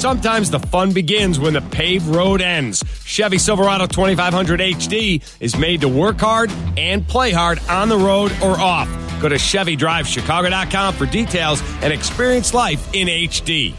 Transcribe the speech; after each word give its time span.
Sometimes 0.00 0.50
the 0.50 0.58
fun 0.58 0.94
begins 0.94 1.38
when 1.38 1.52
the 1.52 1.60
paved 1.60 2.06
road 2.06 2.40
ends. 2.40 2.82
Chevy 3.04 3.36
Silverado 3.36 3.86
2500 3.86 4.58
HD 4.58 5.22
is 5.40 5.58
made 5.58 5.82
to 5.82 5.88
work 5.88 6.18
hard 6.18 6.50
and 6.78 7.06
play 7.06 7.32
hard 7.32 7.58
on 7.68 7.90
the 7.90 7.98
road 7.98 8.32
or 8.42 8.58
off. 8.58 8.88
Go 9.20 9.28
to 9.28 9.34
ChevyDriveChicago.com 9.34 10.94
for 10.94 11.04
details 11.04 11.62
and 11.82 11.92
experience 11.92 12.54
life 12.54 12.88
in 12.94 13.08
HD. 13.08 13.74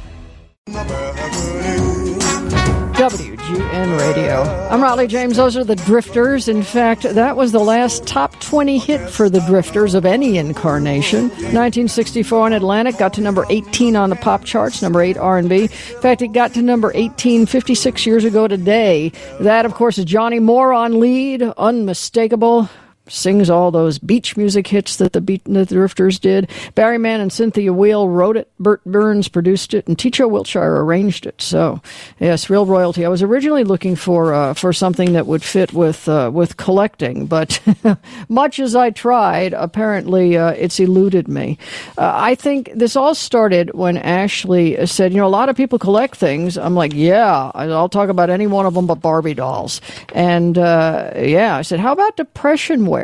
WGN 3.01 3.97
Radio. 3.97 4.43
I'm 4.69 4.79
Rollye 4.79 5.09
James. 5.09 5.37
Those 5.37 5.57
are 5.57 5.63
the 5.63 5.75
Drifters. 5.75 6.47
In 6.47 6.61
fact, 6.61 7.01
that 7.01 7.35
was 7.35 7.51
the 7.51 7.57
last 7.57 8.05
top 8.05 8.39
20 8.41 8.77
hit 8.77 9.09
for 9.09 9.27
the 9.27 9.39
Drifters 9.39 9.95
of 9.95 10.05
any 10.05 10.37
incarnation. 10.37 11.29
1964 11.29 12.45
in 12.45 12.53
Atlantic 12.53 12.99
got 12.99 13.11
to 13.13 13.21
number 13.21 13.43
18 13.49 13.95
on 13.95 14.11
the 14.11 14.15
pop 14.15 14.45
charts, 14.45 14.83
number 14.83 15.01
8 15.01 15.17
R&B. 15.17 15.61
In 15.63 15.67
fact, 15.67 16.21
it 16.21 16.27
got 16.27 16.53
to 16.53 16.61
number 16.61 16.91
18 16.93 17.47
56 17.47 18.05
years 18.05 18.23
ago 18.23 18.47
today. 18.47 19.11
That, 19.39 19.65
of 19.65 19.73
course, 19.73 19.97
is 19.97 20.05
Johnny 20.05 20.37
Moore 20.39 20.71
on 20.71 20.99
lead, 20.99 21.41
unmistakable 21.41 22.69
sings 23.11 23.49
all 23.49 23.71
those 23.71 23.99
beach 23.99 24.37
music 24.37 24.67
hits 24.67 24.95
that 24.97 25.13
the, 25.13 25.21
Beat, 25.21 25.43
the 25.45 25.65
Drifters 25.65 26.19
did. 26.19 26.49
Barry 26.75 26.97
Mann 26.97 27.19
and 27.19 27.31
Cynthia 27.31 27.73
Weil 27.73 28.07
wrote 28.07 28.37
it. 28.37 28.49
Bert 28.59 28.83
Berns 28.85 29.27
produced 29.27 29.73
it, 29.73 29.87
and 29.87 29.97
Teacho 29.97 30.29
Wiltshire 30.29 30.77
arranged 30.77 31.25
it. 31.25 31.41
So, 31.41 31.81
yes, 32.19 32.49
real 32.49 32.65
royalty. 32.65 33.05
I 33.05 33.09
was 33.09 33.21
originally 33.21 33.63
looking 33.63 33.95
for 33.95 34.33
uh, 34.33 34.53
for 34.53 34.73
something 34.73 35.13
that 35.13 35.27
would 35.27 35.43
fit 35.43 35.73
with 35.73 36.07
uh, 36.07 36.31
with 36.33 36.57
collecting, 36.57 37.25
but 37.25 37.59
much 38.29 38.59
as 38.59 38.75
I 38.75 38.91
tried, 38.91 39.53
apparently 39.53 40.37
uh, 40.37 40.51
it's 40.51 40.79
eluded 40.79 41.27
me. 41.27 41.57
Uh, 41.97 42.11
I 42.13 42.35
think 42.35 42.71
this 42.73 42.95
all 42.95 43.15
started 43.15 43.73
when 43.73 43.97
Ashley 43.97 44.85
said, 44.85 45.11
"You 45.11 45.19
know, 45.19 45.27
a 45.27 45.29
lot 45.29 45.49
of 45.49 45.55
people 45.55 45.79
collect 45.79 46.15
things." 46.15 46.57
I'm 46.57 46.75
like, 46.75 46.93
"Yeah, 46.93 47.51
I'll 47.53 47.89
talk 47.89 48.09
about 48.09 48.29
any 48.29 48.47
one 48.47 48.65
of 48.65 48.73
them 48.73 48.87
but 48.87 49.01
Barbie 49.01 49.33
dolls." 49.33 49.81
And 50.13 50.57
uh, 50.57 51.11
yeah, 51.17 51.57
I 51.57 51.61
said, 51.63 51.79
"How 51.79 51.91
about 51.91 52.17
depression 52.17 52.85
ware?" 52.85 53.00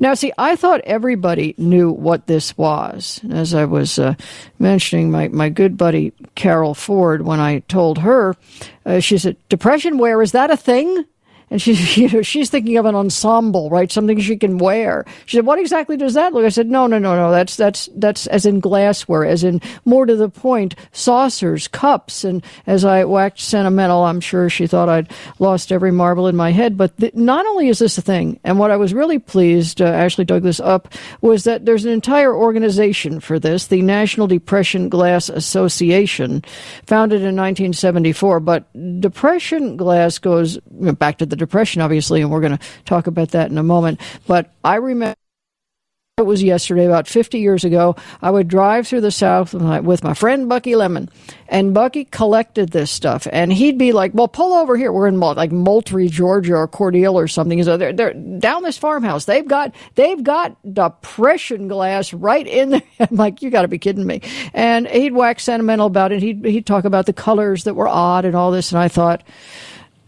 Now, 0.00 0.14
see, 0.14 0.32
I 0.38 0.56
thought 0.56 0.80
everybody 0.80 1.54
knew 1.56 1.90
what 1.90 2.26
this 2.26 2.56
was. 2.56 3.20
As 3.30 3.54
I 3.54 3.64
was 3.64 3.98
uh, 3.98 4.14
mentioning, 4.58 5.10
my, 5.10 5.28
my 5.28 5.48
good 5.48 5.76
buddy 5.76 6.12
Carol 6.34 6.74
Ford, 6.74 7.22
when 7.22 7.40
I 7.40 7.60
told 7.60 7.98
her, 7.98 8.34
uh, 8.84 9.00
she 9.00 9.18
said, 9.18 9.36
Depression 9.48 9.98
wear, 9.98 10.20
is 10.20 10.32
that 10.32 10.50
a 10.50 10.56
thing? 10.56 11.04
And 11.52 11.60
she's 11.60 11.96
you 11.98 12.08
know 12.08 12.22
she's 12.22 12.50
thinking 12.50 12.78
of 12.78 12.86
an 12.86 12.94
ensemble, 12.94 13.68
right? 13.70 13.92
Something 13.92 14.18
she 14.18 14.36
can 14.36 14.58
wear. 14.58 15.04
She 15.26 15.36
said, 15.36 15.46
"What 15.46 15.58
exactly 15.58 15.96
does 15.96 16.14
that 16.14 16.32
look?" 16.32 16.44
I 16.44 16.48
said, 16.48 16.68
"No, 16.68 16.86
no, 16.86 16.98
no, 16.98 17.14
no. 17.14 17.30
That's 17.30 17.56
that's 17.56 17.88
that's 17.94 18.26
as 18.28 18.46
in 18.46 18.58
glassware, 18.58 19.24
as 19.24 19.44
in 19.44 19.60
more 19.84 20.06
to 20.06 20.16
the 20.16 20.30
point, 20.30 20.74
saucers, 20.92 21.68
cups." 21.68 22.24
And 22.24 22.42
as 22.66 22.84
I 22.84 23.04
waxed 23.04 23.48
sentimental, 23.48 24.02
I'm 24.04 24.20
sure 24.20 24.48
she 24.48 24.66
thought 24.66 24.88
I'd 24.88 25.12
lost 25.38 25.70
every 25.70 25.92
marble 25.92 26.26
in 26.26 26.34
my 26.34 26.50
head. 26.52 26.78
But 26.78 26.96
th- 26.96 27.14
not 27.14 27.44
only 27.46 27.68
is 27.68 27.78
this 27.78 27.98
a 27.98 28.02
thing, 28.02 28.40
and 28.44 28.58
what 28.58 28.70
I 28.70 28.76
was 28.76 28.94
really 28.94 29.18
pleased, 29.18 29.82
uh, 29.82 29.84
Ashley 29.84 30.24
dug 30.24 30.42
this 30.42 30.60
up, 30.60 30.88
was 31.20 31.44
that 31.44 31.66
there's 31.66 31.84
an 31.84 31.92
entire 31.92 32.34
organization 32.34 33.20
for 33.20 33.38
this, 33.38 33.66
the 33.66 33.82
National 33.82 34.26
Depression 34.26 34.88
Glass 34.88 35.28
Association, 35.28 36.42
founded 36.86 37.20
in 37.20 37.36
1974. 37.36 38.40
But 38.40 39.00
depression 39.00 39.76
glass 39.76 40.18
goes 40.18 40.56
back 40.58 41.18
to 41.18 41.26
the 41.26 41.41
Depression, 41.42 41.82
obviously, 41.82 42.22
and 42.22 42.30
we're 42.30 42.40
going 42.40 42.56
to 42.56 42.64
talk 42.84 43.06
about 43.06 43.30
that 43.30 43.50
in 43.50 43.58
a 43.58 43.62
moment. 43.62 44.00
But 44.26 44.52
I 44.64 44.76
remember 44.76 45.16
it 46.18 46.26
was 46.26 46.42
yesterday, 46.42 46.84
about 46.84 47.08
50 47.08 47.38
years 47.38 47.64
ago. 47.64 47.96
I 48.20 48.30
would 48.30 48.46
drive 48.46 48.86
through 48.86 49.00
the 49.00 49.10
South 49.10 49.54
with 49.54 50.04
my, 50.04 50.12
friend 50.12 50.46
Bucky 50.46 50.76
Lemon, 50.76 51.08
and 51.48 51.72
Bucky 51.72 52.04
collected 52.04 52.68
this 52.68 52.90
stuff. 52.90 53.26
And 53.32 53.50
he'd 53.50 53.78
be 53.78 53.92
like, 53.92 54.12
"Well, 54.12 54.28
pull 54.28 54.52
over 54.52 54.76
here. 54.76 54.92
We're 54.92 55.06
in 55.06 55.18
like 55.18 55.50
Moultrie, 55.52 56.08
Georgia, 56.08 56.56
or 56.56 56.68
Cordele, 56.68 57.14
or 57.14 57.28
something." 57.28 57.62
So 57.64 57.78
they're, 57.78 57.94
they're 57.94 58.12
down 58.12 58.62
this 58.62 58.76
farmhouse. 58.76 59.24
They've 59.24 59.48
got 59.48 59.74
they've 59.94 60.22
got 60.22 60.54
depression 60.70 61.66
glass 61.66 62.12
right 62.12 62.46
in 62.46 62.70
there. 62.70 62.82
I'm 63.00 63.16
like, 63.16 63.40
"You 63.40 63.48
got 63.48 63.62
to 63.62 63.68
be 63.68 63.78
kidding 63.78 64.06
me!" 64.06 64.20
And 64.52 64.86
he'd 64.86 65.14
wax 65.14 65.44
sentimental 65.44 65.86
about 65.86 66.12
it. 66.12 66.22
He'd 66.22 66.44
he'd 66.44 66.66
talk 66.66 66.84
about 66.84 67.06
the 67.06 67.14
colors 67.14 67.64
that 67.64 67.74
were 67.74 67.88
odd 67.88 68.26
and 68.26 68.36
all 68.36 68.50
this. 68.50 68.70
And 68.70 68.78
I 68.78 68.88
thought 68.88 69.22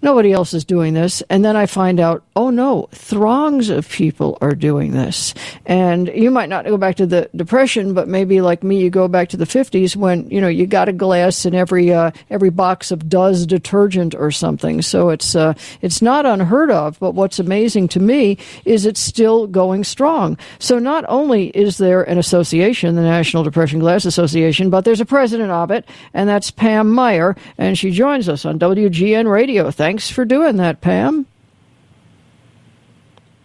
Nobody 0.04 0.34
else 0.34 0.52
is 0.52 0.66
doing 0.66 0.92
this. 0.92 1.22
And 1.30 1.42
then 1.42 1.56
I 1.56 1.64
find 1.64 1.98
out, 1.98 2.22
oh 2.36 2.50
no, 2.50 2.90
throngs 2.92 3.70
of 3.70 3.88
people 3.88 4.36
are 4.42 4.54
doing 4.54 4.92
this. 4.92 5.32
And 5.64 6.08
you 6.08 6.30
might 6.30 6.50
not 6.50 6.66
go 6.66 6.76
back 6.76 6.96
to 6.96 7.06
the 7.06 7.30
Depression, 7.34 7.94
but 7.94 8.06
maybe 8.06 8.42
like 8.42 8.62
me, 8.62 8.82
you 8.82 8.90
go 8.90 9.08
back 9.08 9.30
to 9.30 9.38
the 9.38 9.46
50s 9.46 9.96
when, 9.96 10.28
you 10.28 10.42
know, 10.42 10.48
you 10.48 10.66
got 10.66 10.90
a 10.90 10.92
glass 10.92 11.46
in 11.46 11.54
every, 11.54 11.90
uh, 11.90 12.10
every 12.28 12.50
box 12.50 12.90
of 12.90 13.08
Duz 13.08 13.46
detergent 13.46 14.14
or 14.14 14.30
something. 14.30 14.82
So 14.82 15.08
it's, 15.08 15.34
uh, 15.34 15.54
it's 15.80 16.02
not 16.02 16.26
unheard 16.26 16.70
of. 16.70 17.00
But 17.00 17.12
what's 17.12 17.38
amazing 17.38 17.88
to 17.88 18.00
me 18.00 18.36
is 18.66 18.84
it's 18.84 19.00
still 19.00 19.46
going 19.46 19.84
strong. 19.84 20.36
So 20.58 20.78
not 20.78 21.06
only 21.08 21.46
is 21.56 21.78
there 21.78 22.02
an 22.02 22.18
association, 22.18 22.94
the 22.94 23.00
National 23.00 23.42
Depression 23.42 23.78
Glass 23.78 24.04
Association, 24.04 24.68
but 24.68 24.84
there's 24.84 25.00
a 25.00 25.06
president 25.06 25.50
of 25.50 25.70
it, 25.70 25.88
and 26.12 26.28
that's 26.28 26.50
Pam 26.50 26.90
Meyer, 26.90 27.34
and 27.56 27.78
she 27.78 27.90
joins 27.90 28.28
us 28.28 28.44
on 28.44 28.58
WGN 28.58 29.30
Radio. 29.30 29.70
Thank 29.70 29.93
Thanks 29.94 30.10
for 30.10 30.24
doing 30.24 30.56
that, 30.56 30.80
Pam. 30.80 31.24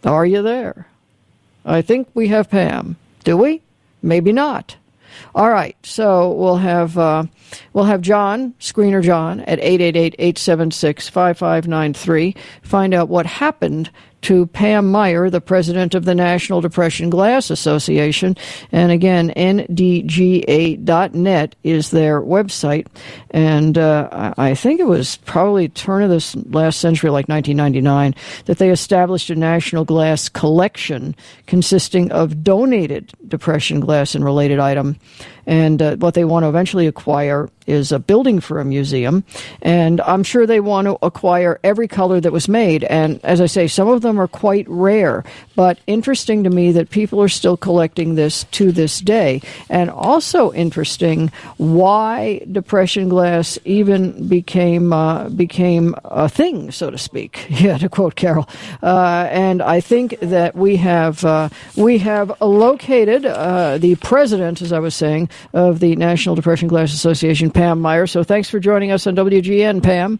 Are 0.03 0.25
you 0.25 0.41
there? 0.41 0.87
I 1.63 1.83
think 1.83 2.09
we 2.15 2.29
have 2.29 2.49
Pam. 2.49 2.97
Do 3.23 3.37
we? 3.37 3.61
Maybe 4.01 4.31
not. 4.31 4.77
All 5.35 5.51
right, 5.51 5.77
so 5.83 6.31
we'll 6.31 6.57
have 6.57 6.97
uh, 6.97 7.25
we'll 7.71 7.83
have 7.83 8.01
John, 8.01 8.55
screener 8.59 9.03
John, 9.03 9.41
at 9.41 9.59
888-876-5593, 9.59 12.35
find 12.63 12.95
out 12.95 13.09
what 13.09 13.27
happened 13.27 13.91
to 14.21 14.45
Pam 14.47 14.91
Meyer, 14.91 15.29
the 15.29 15.41
president 15.41 15.95
of 15.95 16.05
the 16.05 16.15
National 16.15 16.61
Depression 16.61 17.09
Glass 17.09 17.49
Association. 17.49 18.35
And 18.71 18.91
again, 18.91 19.31
ndga.net 19.35 20.75
is 21.63 21.91
their 21.91 22.21
website. 22.21 22.87
And 23.31 23.77
uh, 23.77 24.33
I 24.37 24.55
think 24.55 24.79
it 24.79 24.87
was 24.87 25.17
probably 25.17 25.69
turn 25.69 26.03
of 26.03 26.09
this 26.09 26.35
last 26.35 26.79
century, 26.79 27.09
like 27.09 27.29
1999, 27.29 28.15
that 28.45 28.57
they 28.57 28.69
established 28.69 29.29
a 29.29 29.35
national 29.35 29.85
glass 29.85 30.29
collection 30.29 31.15
consisting 31.47 32.11
of 32.11 32.43
donated 32.43 33.13
depression 33.27 33.79
glass 33.79 34.15
and 34.15 34.25
related 34.25 34.59
item. 34.59 34.97
And 35.45 35.81
uh, 35.81 35.95
what 35.95 36.13
they 36.13 36.25
want 36.25 36.43
to 36.43 36.49
eventually 36.49 36.87
acquire 36.87 37.49
is 37.69 37.91
a 37.91 37.99
building 37.99 38.39
for 38.39 38.59
a 38.59 38.65
museum. 38.65 39.23
And 39.61 40.01
I'm 40.01 40.23
sure 40.23 40.45
they 40.45 40.59
want 40.59 40.87
to 40.87 40.97
acquire 41.01 41.59
every 41.63 41.87
color 41.87 42.19
that 42.19 42.31
was 42.31 42.47
made. 42.47 42.83
And 42.85 43.23
as 43.23 43.39
I 43.39 43.45
say, 43.45 43.67
some 43.67 43.87
of 43.87 44.01
them 44.01 44.19
are 44.19 44.27
quite 44.27 44.67
rare, 44.67 45.23
but 45.55 45.79
interesting 45.87 46.43
to 46.43 46.49
me 46.49 46.71
that 46.71 46.89
people 46.89 47.21
are 47.21 47.29
still 47.29 47.57
collecting 47.57 48.15
this 48.15 48.45
to 48.51 48.71
this 48.71 48.99
day. 48.99 49.41
And 49.69 49.89
also 49.89 50.51
interesting 50.53 51.31
why 51.57 52.41
depression 52.51 53.09
glass 53.09 53.59
even 53.65 54.27
became 54.27 54.91
uh, 54.93 55.29
became 55.29 55.95
a 56.05 56.27
thing, 56.29 56.71
so 56.71 56.89
to 56.89 56.97
speak. 56.97 57.45
Yeah, 57.59 57.77
to 57.77 57.89
quote 57.89 58.15
Carol. 58.15 58.47
Uh, 58.81 59.27
and 59.29 59.61
I 59.61 59.81
think 59.81 60.17
that 60.21 60.55
we 60.55 60.77
have 60.77 61.25
uh, 61.25 61.49
we 61.75 61.97
have 61.97 62.31
located 62.41 63.25
uh, 63.25 63.77
the 63.77 63.95
president, 63.95 64.61
as 64.61 64.71
I 64.71 64.79
was 64.79 64.95
saying, 64.95 65.29
of 65.53 65.81
the 65.81 65.95
National 65.97 66.35
Depression 66.35 66.69
Glass 66.69 66.93
Association, 66.93 67.51
Pam 67.59 67.81
Meyer. 67.81 68.07
So 68.07 68.23
thanks 68.23 68.49
for 68.49 68.57
joining 68.57 68.89
us 68.91 69.05
on 69.05 69.17
WGN, 69.17 69.83
Pam. 69.83 70.17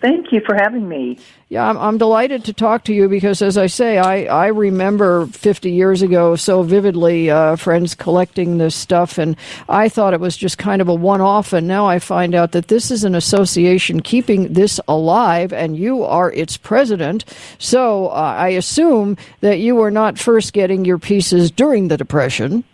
Thank 0.00 0.32
you 0.32 0.40
for 0.44 0.56
having 0.56 0.88
me. 0.88 1.16
Yeah, 1.48 1.68
I'm, 1.70 1.78
I'm, 1.78 1.96
delighted 1.96 2.44
to 2.46 2.52
talk 2.52 2.82
to 2.86 2.92
you 2.92 3.08
because, 3.08 3.40
as 3.40 3.56
I 3.56 3.68
say, 3.68 3.98
I, 3.98 4.24
I 4.24 4.48
remember 4.48 5.26
50 5.26 5.70
years 5.70 6.02
ago 6.02 6.34
so 6.34 6.64
vividly 6.64 7.30
uh, 7.30 7.54
friends 7.54 7.94
collecting 7.94 8.58
this 8.58 8.74
stuff, 8.74 9.16
and 9.16 9.36
I 9.68 9.88
thought 9.88 10.12
it 10.12 10.18
was 10.18 10.36
just 10.36 10.58
kind 10.58 10.82
of 10.82 10.88
a 10.88 10.94
one 10.94 11.20
off. 11.20 11.52
And 11.52 11.68
now 11.68 11.86
I 11.86 12.00
find 12.00 12.34
out 12.34 12.50
that 12.50 12.66
this 12.66 12.90
is 12.90 13.04
an 13.04 13.14
association 13.14 14.02
keeping 14.02 14.54
this 14.54 14.80
alive, 14.88 15.52
and 15.52 15.76
you 15.76 16.02
are 16.02 16.32
its 16.32 16.56
president. 16.56 17.24
So 17.58 18.08
uh, 18.08 18.34
I 18.36 18.48
assume 18.48 19.16
that 19.40 19.60
you 19.60 19.76
were 19.76 19.92
not 19.92 20.18
first 20.18 20.52
getting 20.52 20.84
your 20.84 20.98
pieces 20.98 21.52
during 21.52 21.86
the 21.86 21.96
Depression. 21.96 22.64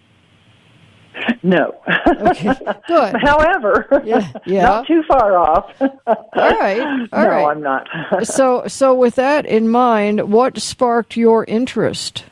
No. 1.42 1.80
Okay. 2.06 2.54
Good. 2.86 3.16
However, 3.22 4.02
yeah, 4.04 4.30
yeah. 4.46 4.62
not 4.62 4.86
too 4.86 5.02
far 5.08 5.36
off. 5.36 5.70
all 5.80 6.26
right. 6.34 6.80
All 7.12 7.22
no, 7.22 7.28
right. 7.28 7.50
I'm 7.50 7.62
not. 7.62 7.88
so, 8.26 8.66
so 8.66 8.94
with 8.94 9.16
that 9.16 9.46
in 9.46 9.68
mind, 9.68 10.32
what 10.32 10.58
sparked 10.58 11.16
your 11.16 11.44
interest? 11.44 12.24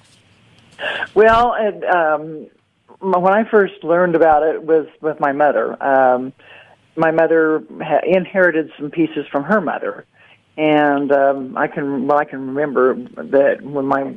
Well, 1.15 1.55
um, 1.93 2.47
when 3.01 3.33
I 3.33 3.49
first 3.51 3.83
learned 3.83 4.15
about 4.15 4.43
it 4.43 4.63
was 4.63 4.87
with 5.01 5.19
my 5.21 5.33
mother. 5.33 5.83
Um, 5.83 6.33
my 6.97 7.11
mother 7.11 7.63
ha- 7.81 8.01
inherited 8.05 8.71
some 8.79 8.91
pieces 8.91 9.25
from 9.31 9.45
her 9.45 9.61
mother, 9.61 10.05
and 10.57 11.13
um, 11.13 11.57
I 11.57 11.69
can 11.69 12.07
well 12.07 12.19
I 12.19 12.25
can 12.25 12.49
remember 12.49 12.95
that 12.95 13.63
when 13.63 13.87
my 13.87 14.17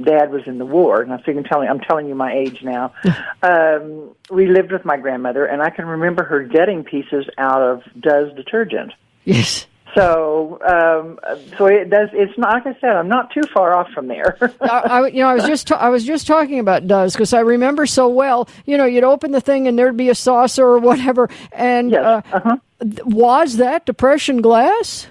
dad 0.00 0.30
was 0.30 0.42
in 0.46 0.58
the 0.58 0.66
war, 0.66 1.02
and 1.02 1.12
I 1.12 1.18
think 1.18 1.38
I'm 1.38 1.44
telling 1.44 1.68
I'm 1.68 1.80
telling 1.80 2.08
you 2.08 2.14
my 2.14 2.32
age 2.32 2.62
now. 2.62 2.92
um, 3.42 4.14
we 4.30 4.46
lived 4.46 4.72
with 4.72 4.84
my 4.84 4.96
grandmother, 4.96 5.44
and 5.44 5.62
I 5.62 5.70
can 5.70 5.86
remember 5.86 6.24
her 6.24 6.42
getting 6.42 6.84
pieces 6.84 7.26
out 7.38 7.62
of 7.62 7.82
Duz 8.00 8.34
detergent. 8.34 8.92
Yes. 9.24 9.66
So, 9.94 10.58
um, 10.66 11.18
so 11.58 11.66
it 11.66 11.90
does. 11.90 12.08
It's 12.12 12.36
not 12.38 12.64
like 12.64 12.76
I 12.76 12.80
said. 12.80 12.96
I'm 12.96 13.08
not 13.08 13.30
too 13.30 13.42
far 13.52 13.74
off 13.74 13.90
from 13.90 14.08
there. 14.08 14.38
I, 14.60 14.66
I, 14.66 15.06
you 15.08 15.20
know, 15.20 15.28
I 15.28 15.34
was 15.34 15.44
just 15.44 15.66
ta- 15.66 15.76
I 15.76 15.90
was 15.90 16.04
just 16.04 16.26
talking 16.26 16.58
about 16.58 16.86
Duz 16.86 17.12
because 17.12 17.34
I 17.34 17.40
remember 17.40 17.84
so 17.84 18.08
well. 18.08 18.48
You 18.64 18.78
know, 18.78 18.86
you'd 18.86 19.04
open 19.04 19.32
the 19.32 19.40
thing 19.40 19.68
and 19.68 19.78
there'd 19.78 19.96
be 19.96 20.08
a 20.08 20.14
saucer 20.14 20.64
or 20.64 20.78
whatever. 20.78 21.28
And 21.52 21.90
yes. 21.90 22.04
uh, 22.04 22.22
uh-huh. 22.32 22.56
was 23.04 23.58
that 23.58 23.84
depression 23.84 24.40
glass? 24.40 25.08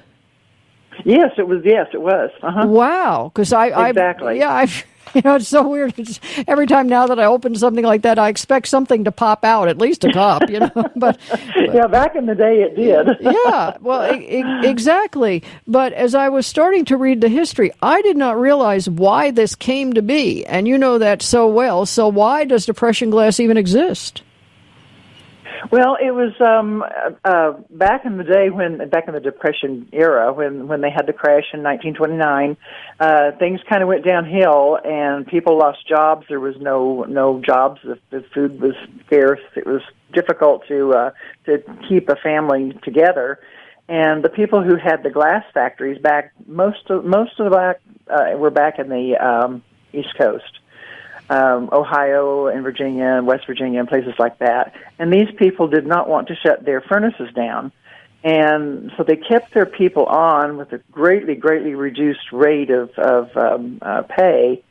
Yes, 1.05 1.31
it 1.37 1.47
was. 1.47 1.61
Yes, 1.63 1.87
it 1.93 2.01
was. 2.01 2.29
Uh-huh. 2.41 2.67
Wow, 2.67 3.31
because 3.33 3.53
I 3.53 3.89
exactly. 3.89 4.29
I, 4.29 4.33
yeah, 4.33 4.51
I 4.51 4.67
you 5.13 5.21
know 5.23 5.35
it's 5.35 5.47
so 5.47 5.67
weird. 5.67 5.93
It's, 5.97 6.19
every 6.47 6.67
time 6.67 6.87
now 6.87 7.07
that 7.07 7.19
I 7.19 7.25
open 7.25 7.55
something 7.55 7.83
like 7.83 8.03
that, 8.03 8.19
I 8.19 8.29
expect 8.29 8.67
something 8.67 9.03
to 9.03 9.11
pop 9.11 9.43
out, 9.43 9.67
at 9.67 9.77
least 9.77 10.03
a 10.03 10.11
cup, 10.11 10.49
you 10.49 10.59
know. 10.59 10.71
but, 10.95 11.19
but 11.29 11.73
yeah, 11.73 11.87
back 11.87 12.15
in 12.15 12.25
the 12.25 12.35
day, 12.35 12.61
it 12.61 12.75
did. 12.75 13.17
yeah, 13.21 13.77
well, 13.81 14.09
exactly. 14.11 15.43
But 15.67 15.93
as 15.93 16.15
I 16.15 16.29
was 16.29 16.47
starting 16.47 16.85
to 16.85 16.97
read 16.97 17.21
the 17.21 17.29
history, 17.29 17.71
I 17.81 18.01
did 18.01 18.17
not 18.17 18.39
realize 18.39 18.89
why 18.89 19.31
this 19.31 19.55
came 19.55 19.93
to 19.93 20.01
be, 20.01 20.45
and 20.45 20.67
you 20.67 20.77
know 20.77 20.97
that 20.97 21.21
so 21.21 21.47
well. 21.47 21.85
So 21.85 22.07
why 22.07 22.45
does 22.45 22.65
depression 22.65 23.09
glass 23.09 23.39
even 23.39 23.57
exist? 23.57 24.21
Well, 25.69 25.97
it 26.01 26.11
was 26.11 26.33
um, 26.41 26.83
uh, 27.23 27.53
back 27.69 28.05
in 28.05 28.17
the 28.17 28.23
day 28.23 28.49
when, 28.49 28.89
back 28.89 29.07
in 29.07 29.13
the 29.13 29.19
Depression 29.19 29.87
era, 29.93 30.33
when 30.33 30.67
when 30.67 30.81
they 30.81 30.89
had 30.89 31.05
the 31.05 31.13
crash 31.13 31.45
in 31.53 31.61
1929, 31.61 32.57
uh, 32.99 33.31
things 33.37 33.59
kind 33.69 33.83
of 33.83 33.87
went 33.87 34.05
downhill, 34.05 34.79
and 34.83 35.27
people 35.27 35.57
lost 35.57 35.87
jobs. 35.87 36.25
There 36.29 36.39
was 36.39 36.55
no 36.59 37.03
no 37.03 37.41
jobs. 37.45 37.79
The, 37.83 37.99
the 38.09 38.25
food 38.33 38.59
was 38.59 38.73
scarce. 39.05 39.41
It 39.55 39.67
was 39.67 39.81
difficult 40.13 40.63
to 40.67 40.93
uh, 40.93 41.11
to 41.45 41.59
keep 41.87 42.09
a 42.09 42.15
family 42.15 42.73
together. 42.83 43.39
And 43.87 44.23
the 44.23 44.29
people 44.29 44.63
who 44.63 44.77
had 44.77 45.03
the 45.03 45.09
glass 45.09 45.43
factories 45.53 46.01
back, 46.01 46.31
most 46.47 46.89
of 46.89 47.05
most 47.05 47.39
of 47.39 47.51
the 47.51 47.55
back 47.55 47.81
uh, 48.07 48.37
were 48.37 48.51
back 48.51 48.79
in 48.79 48.89
the 48.89 49.17
um, 49.17 49.63
East 49.93 50.15
Coast 50.19 50.60
um, 51.31 51.69
Ohio 51.71 52.47
and 52.47 52.61
Virginia 52.61 53.05
and 53.05 53.25
West 53.25 53.47
Virginia 53.47 53.79
and 53.79 53.87
places 53.87 54.13
like 54.19 54.37
that. 54.39 54.75
And 54.99 55.11
these 55.13 55.29
people 55.37 55.69
did 55.69 55.87
not 55.87 56.09
want 56.09 56.27
to 56.27 56.35
shut 56.35 56.65
their 56.65 56.81
furnaces 56.81 57.29
down. 57.33 57.71
And 58.23 58.91
so 58.97 59.03
they 59.03 59.15
kept 59.15 59.53
their 59.53 59.65
people 59.65 60.05
on 60.05 60.57
with 60.57 60.73
a 60.73 60.79
greatly, 60.91 61.35
greatly 61.35 61.73
reduced 61.73 62.31
rate 62.33 62.69
of, 62.69 62.91
of 62.97 63.35
um, 63.37 63.79
uh, 63.81 64.03
pay, 64.03 64.61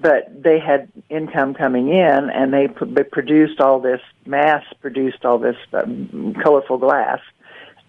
but 0.00 0.42
they 0.42 0.58
had 0.58 0.88
income 1.10 1.52
coming 1.52 1.90
in 1.90 2.30
and 2.30 2.52
they, 2.52 2.68
they 2.86 3.04
produced 3.04 3.60
all 3.60 3.78
this, 3.78 4.00
mass 4.24 4.64
produced 4.80 5.24
all 5.24 5.38
this 5.38 5.56
um, 5.74 6.34
colorful 6.42 6.78
glass. 6.78 7.20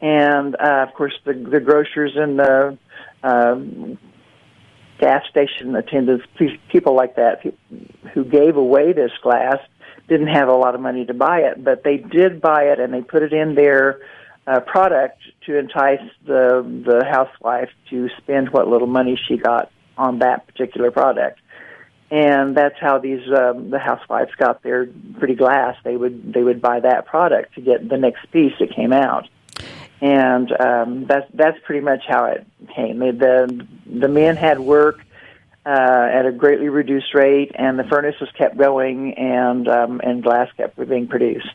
And 0.02 0.56
uh, 0.56 0.86
of 0.88 0.94
course, 0.94 1.14
the, 1.24 1.34
the 1.34 1.62
grocers 1.62 2.12
and 2.16 2.38
the 2.38 2.78
um, 3.24 3.98
gas 5.00 5.24
station 5.30 5.76
attendants, 5.76 6.26
people 6.70 6.96
like 6.96 7.16
that 7.16 7.44
who 8.14 8.24
gave 8.24 8.58
away 8.58 8.94
this 8.94 9.12
glass 9.22 9.58
didn't 10.08 10.28
have 10.28 10.48
a 10.48 10.54
lot 10.54 10.76
of 10.76 10.82
money 10.82 11.06
to 11.06 11.14
buy 11.14 11.40
it, 11.40 11.64
but 11.64 11.84
they 11.84 11.98
did 11.98 12.42
buy 12.42 12.64
it 12.64 12.80
and 12.80 12.94
they 12.94 13.02
put 13.02 13.24
it 13.24 13.34
in 13.34 13.56
their 13.56 14.00
uh, 14.48 14.62
product 14.62 15.20
to 15.46 15.58
entice 15.58 16.02
the 16.26 16.64
the 16.86 17.06
housewife 17.06 17.70
to 17.90 18.10
spend 18.18 18.50
what 18.50 18.68
little 18.68 18.88
money 18.88 19.20
she 19.28 19.38
got 19.38 19.70
on 19.98 20.20
that 20.20 20.48
particular 20.48 20.90
product. 20.90 21.40
And 22.10 22.56
that's 22.56 22.80
how 22.80 23.00
these 23.00 23.28
um, 23.28 23.70
the 23.70 23.80
housewives 23.80 24.32
got 24.38 24.64
their 24.64 24.88
pretty 25.20 25.36
glass. 25.36 25.76
They 25.84 25.98
would 25.98 26.34
they 26.34 26.44
would 26.44 26.62
buy 26.62 26.80
that 26.80 27.06
product 27.06 27.56
to 27.56 27.62
get 27.62 27.90
the 27.90 27.98
next 27.98 28.32
piece 28.32 28.54
that 28.60 28.74
came 28.74 28.94
out 28.94 29.28
and 30.02 30.52
um, 30.60 31.06
that's 31.06 31.30
that's 31.34 31.58
pretty 31.66 31.82
much 31.82 32.04
how 32.08 32.26
it 32.26 32.46
came. 32.76 33.00
The 33.00 33.68
the 33.86 34.08
men 34.08 34.36
had 34.36 34.60
work 34.60 35.02
uh, 35.68 36.10
at 36.14 36.26
a 36.26 36.32
greatly 36.32 36.70
reduced 36.70 37.14
rate, 37.14 37.52
and 37.56 37.78
the 37.78 37.84
furnace 37.84 38.16
was 38.22 38.30
kept 38.38 38.58
going, 38.58 39.16
and 39.16 39.68
um, 39.68 40.00
and 40.04 40.24
glass 40.24 40.50
kept 40.56 40.78
being 40.88 41.08
produced. 41.08 41.50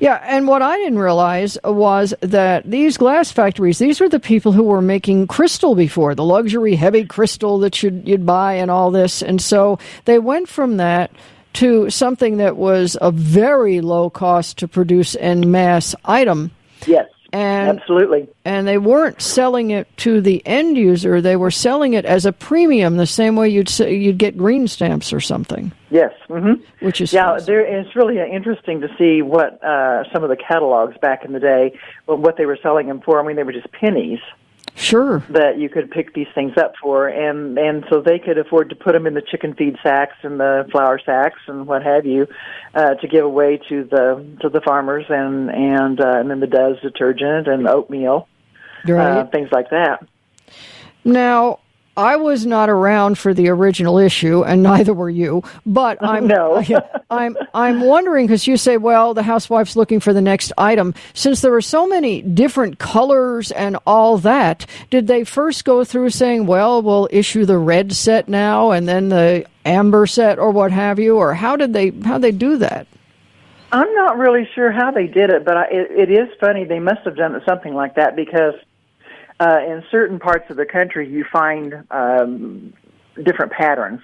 Yeah, 0.00 0.22
and 0.24 0.46
what 0.46 0.62
I 0.62 0.78
didn't 0.78 1.00
realize 1.00 1.58
was 1.64 2.14
that 2.20 2.70
these 2.70 2.96
glass 2.96 3.30
factories, 3.30 3.78
these 3.78 4.00
were 4.00 4.08
the 4.08 4.20
people 4.20 4.52
who 4.52 4.62
were 4.62 4.80
making 4.80 5.26
crystal 5.26 5.74
before, 5.74 6.14
the 6.14 6.24
luxury 6.24 6.76
heavy 6.76 7.04
crystal 7.04 7.58
that 7.58 7.82
you'd, 7.82 8.08
you'd 8.08 8.24
buy 8.24 8.54
and 8.54 8.70
all 8.70 8.90
this, 8.90 9.22
and 9.22 9.40
so 9.42 9.78
they 10.04 10.18
went 10.18 10.48
from 10.48 10.78
that 10.78 11.10
to 11.54 11.90
something 11.90 12.36
that 12.36 12.56
was 12.56 12.96
a 13.00 13.10
very 13.10 13.80
low 13.80 14.08
cost 14.08 14.58
to 14.58 14.68
produce 14.68 15.14
and 15.16 15.50
mass 15.50 15.94
item. 16.04 16.52
And, 17.32 17.78
Absolutely. 17.78 18.26
And 18.46 18.66
they 18.66 18.78
weren't 18.78 19.20
selling 19.20 19.70
it 19.70 19.86
to 19.98 20.20
the 20.20 20.42
end 20.46 20.78
user; 20.78 21.20
they 21.20 21.36
were 21.36 21.50
selling 21.50 21.92
it 21.92 22.06
as 22.06 22.24
a 22.24 22.32
premium, 22.32 22.96
the 22.96 23.06
same 23.06 23.36
way 23.36 23.50
you'd 23.50 23.68
say, 23.68 23.94
you'd 23.94 24.16
get 24.16 24.38
green 24.38 24.66
stamps 24.66 25.12
or 25.12 25.20
something. 25.20 25.70
Yes. 25.90 26.12
Mm-hmm. 26.30 26.62
Which 26.84 27.02
is 27.02 27.12
yeah. 27.12 27.38
There, 27.38 27.60
it's 27.60 27.94
really 27.94 28.18
interesting 28.18 28.80
to 28.80 28.88
see 28.96 29.20
what 29.20 29.62
uh, 29.62 30.04
some 30.12 30.22
of 30.22 30.30
the 30.30 30.36
catalogs 30.36 30.96
back 30.98 31.24
in 31.24 31.32
the 31.32 31.40
day, 31.40 31.78
what 32.06 32.36
they 32.38 32.46
were 32.46 32.58
selling 32.62 32.88
them 32.88 33.00
for. 33.02 33.20
I 33.20 33.26
mean, 33.26 33.36
they 33.36 33.42
were 33.42 33.52
just 33.52 33.70
pennies. 33.72 34.20
Sure. 34.78 35.24
That 35.30 35.58
you 35.58 35.68
could 35.68 35.90
pick 35.90 36.14
these 36.14 36.28
things 36.36 36.56
up 36.56 36.74
for, 36.80 37.08
and 37.08 37.58
and 37.58 37.84
so 37.90 38.00
they 38.00 38.20
could 38.20 38.38
afford 38.38 38.70
to 38.70 38.76
put 38.76 38.92
them 38.92 39.08
in 39.08 39.14
the 39.14 39.22
chicken 39.22 39.54
feed 39.54 39.76
sacks 39.82 40.14
and 40.22 40.38
the 40.38 40.68
flour 40.70 41.00
sacks 41.04 41.40
and 41.48 41.66
what 41.66 41.82
have 41.82 42.06
you, 42.06 42.28
uh, 42.74 42.94
to 42.94 43.08
give 43.08 43.24
away 43.24 43.60
to 43.68 43.82
the 43.84 44.24
to 44.40 44.48
the 44.48 44.60
farmers 44.60 45.04
and 45.08 45.50
and 45.50 46.00
uh, 46.00 46.18
and 46.20 46.30
then 46.30 46.38
the 46.38 46.46
Duz 46.46 46.80
detergent 46.80 47.48
and 47.48 47.66
oatmeal, 47.66 48.28
right. 48.86 49.18
uh, 49.18 49.26
things 49.26 49.50
like 49.50 49.70
that. 49.70 50.06
Now, 51.04 51.58
I 51.98 52.14
was 52.14 52.46
not 52.46 52.70
around 52.70 53.18
for 53.18 53.34
the 53.34 53.48
original 53.48 53.98
issue, 53.98 54.44
and 54.44 54.62
neither 54.62 54.94
were 54.94 55.10
you. 55.10 55.42
But 55.66 55.98
I'm 56.00 56.28
no. 56.28 56.62
I'm 57.10 57.36
I'm 57.52 57.80
wondering 57.80 58.26
because 58.26 58.46
you 58.46 58.56
say, 58.56 58.76
well, 58.76 59.14
the 59.14 59.24
housewife's 59.24 59.74
looking 59.74 59.98
for 59.98 60.12
the 60.12 60.22
next 60.22 60.52
item. 60.56 60.94
Since 61.12 61.40
there 61.40 61.50
were 61.50 61.60
so 61.60 61.88
many 61.88 62.22
different 62.22 62.78
colors 62.78 63.50
and 63.50 63.76
all 63.84 64.16
that, 64.18 64.64
did 64.90 65.08
they 65.08 65.24
first 65.24 65.64
go 65.64 65.82
through 65.82 66.10
saying, 66.10 66.46
well, 66.46 66.82
we'll 66.82 67.08
issue 67.10 67.44
the 67.44 67.58
red 67.58 67.92
set 67.92 68.28
now, 68.28 68.70
and 68.70 68.86
then 68.86 69.08
the 69.08 69.44
amber 69.64 70.06
set, 70.06 70.38
or 70.38 70.52
what 70.52 70.70
have 70.70 71.00
you, 71.00 71.16
or 71.16 71.34
how 71.34 71.56
did 71.56 71.72
they 71.72 71.90
how 71.90 72.16
they 72.16 72.30
do 72.30 72.58
that? 72.58 72.86
I'm 73.72 73.92
not 73.94 74.18
really 74.18 74.48
sure 74.54 74.70
how 74.70 74.92
they 74.92 75.08
did 75.08 75.30
it, 75.30 75.44
but 75.44 75.56
I, 75.56 75.64
it, 75.64 76.08
it 76.08 76.10
is 76.12 76.28
funny. 76.40 76.64
They 76.64 76.78
must 76.78 77.00
have 77.04 77.16
done 77.16 77.38
something 77.44 77.74
like 77.74 77.96
that 77.96 78.14
because 78.14 78.54
uh, 79.40 79.60
in 79.66 79.84
certain 79.90 80.18
parts 80.18 80.50
of 80.50 80.56
the 80.56 80.66
country, 80.66 81.08
you 81.08 81.24
find 81.30 81.84
um, 81.90 82.72
different 83.22 83.52
patterns 83.52 84.00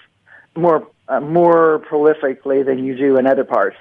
more 0.56 0.88
uh, 1.08 1.20
more 1.20 1.82
prolifically 1.90 2.64
than 2.64 2.84
you 2.84 2.96
do 2.96 3.18
in 3.18 3.26
other 3.26 3.44
parts. 3.44 3.76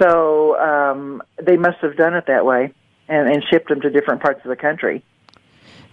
So 0.00 0.58
um, 0.58 1.22
they 1.42 1.56
must 1.56 1.78
have 1.82 1.96
done 1.96 2.14
it 2.14 2.24
that 2.28 2.46
way 2.46 2.72
and, 3.08 3.28
and 3.28 3.44
shipped 3.50 3.68
them 3.68 3.80
to 3.82 3.90
different 3.90 4.22
parts 4.22 4.40
of 4.44 4.48
the 4.48 4.56
country. 4.56 5.04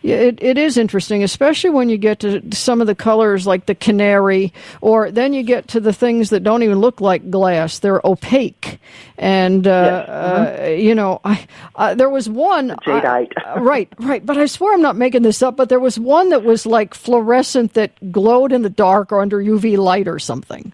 Yeah, 0.02 0.16
it, 0.16 0.42
it 0.42 0.58
is 0.58 0.78
interesting, 0.78 1.24
especially 1.24 1.72
when 1.72 1.90
you 1.90 1.98
get 1.98 2.20
to 2.22 2.42
some 2.54 2.80
of 2.80 2.88
the 2.88 2.96
colors 2.96 3.46
like 3.46 3.66
the 3.66 3.76
canary, 3.76 4.54
or 4.80 5.12
then 5.12 5.34
you 5.34 5.44
get 5.44 5.68
to 5.70 5.82
the 5.82 5.92
things 5.92 6.30
that 6.30 6.42
don't 6.42 6.64
even 6.64 6.80
look 6.80 7.02
like 7.02 7.30
glass. 7.30 7.80
They're 7.80 8.02
opaque. 8.06 8.80
And, 9.18 9.68
uh, 9.68 9.72
uh, 9.72 10.66
you 10.70 10.96
know, 10.96 11.20
I, 11.26 11.46
uh, 11.76 11.96
there 11.96 12.10
was 12.10 12.30
one. 12.30 12.70
Jadeite. 12.86 13.34
I, 13.46 13.60
right, 13.60 13.90
right. 14.00 14.26
But 14.26 14.38
I 14.38 14.46
swear 14.46 14.74
I'm 14.74 14.82
not 14.82 14.96
making 14.96 15.24
this 15.24 15.42
up, 15.42 15.58
but 15.58 15.68
there 15.68 15.80
was 15.80 16.00
one 16.00 16.30
that 16.30 16.44
was 16.44 16.66
like 16.66 16.94
fluorescent 16.94 17.74
that 17.74 18.12
glowed 18.12 18.54
in 18.54 18.62
the 18.62 18.70
dark 18.70 19.12
or 19.12 19.22
under 19.22 19.40
UV 19.40 19.78
light 19.78 20.08
or 20.08 20.20
something. 20.20 20.72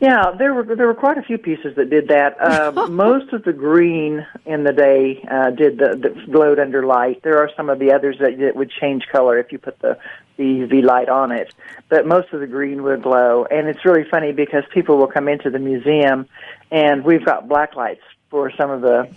Yeah, 0.00 0.32
there 0.38 0.54
were 0.54 0.62
there 0.76 0.86
were 0.86 0.94
quite 0.94 1.18
a 1.18 1.22
few 1.22 1.38
pieces 1.38 1.74
that 1.76 1.90
did 1.90 2.08
that. 2.08 2.36
Uh, 2.40 2.86
most 2.90 3.32
of 3.32 3.42
the 3.42 3.52
green 3.52 4.26
in 4.46 4.64
the 4.64 4.72
day 4.72 5.24
uh, 5.30 5.50
did 5.50 5.78
the, 5.78 5.96
the 5.96 6.30
glowed 6.30 6.58
under 6.58 6.84
light. 6.86 7.22
There 7.22 7.38
are 7.38 7.50
some 7.56 7.68
of 7.68 7.78
the 7.78 7.92
others 7.92 8.16
that, 8.20 8.38
that 8.38 8.54
would 8.54 8.70
change 8.70 9.06
color 9.10 9.38
if 9.38 9.50
you 9.50 9.58
put 9.58 9.78
the 9.80 9.98
the 10.36 10.44
UV 10.44 10.84
light 10.84 11.08
on 11.08 11.32
it, 11.32 11.52
but 11.88 12.06
most 12.06 12.32
of 12.32 12.40
the 12.40 12.46
green 12.46 12.82
would 12.84 13.02
glow. 13.02 13.44
And 13.44 13.68
it's 13.68 13.84
really 13.84 14.04
funny 14.08 14.32
because 14.32 14.64
people 14.72 14.96
will 14.98 15.08
come 15.08 15.28
into 15.28 15.50
the 15.50 15.58
museum, 15.58 16.26
and 16.70 17.04
we've 17.04 17.24
got 17.24 17.48
black 17.48 17.74
lights 17.74 18.02
for 18.30 18.50
some 18.56 18.70
of 18.70 18.82
the 18.82 19.08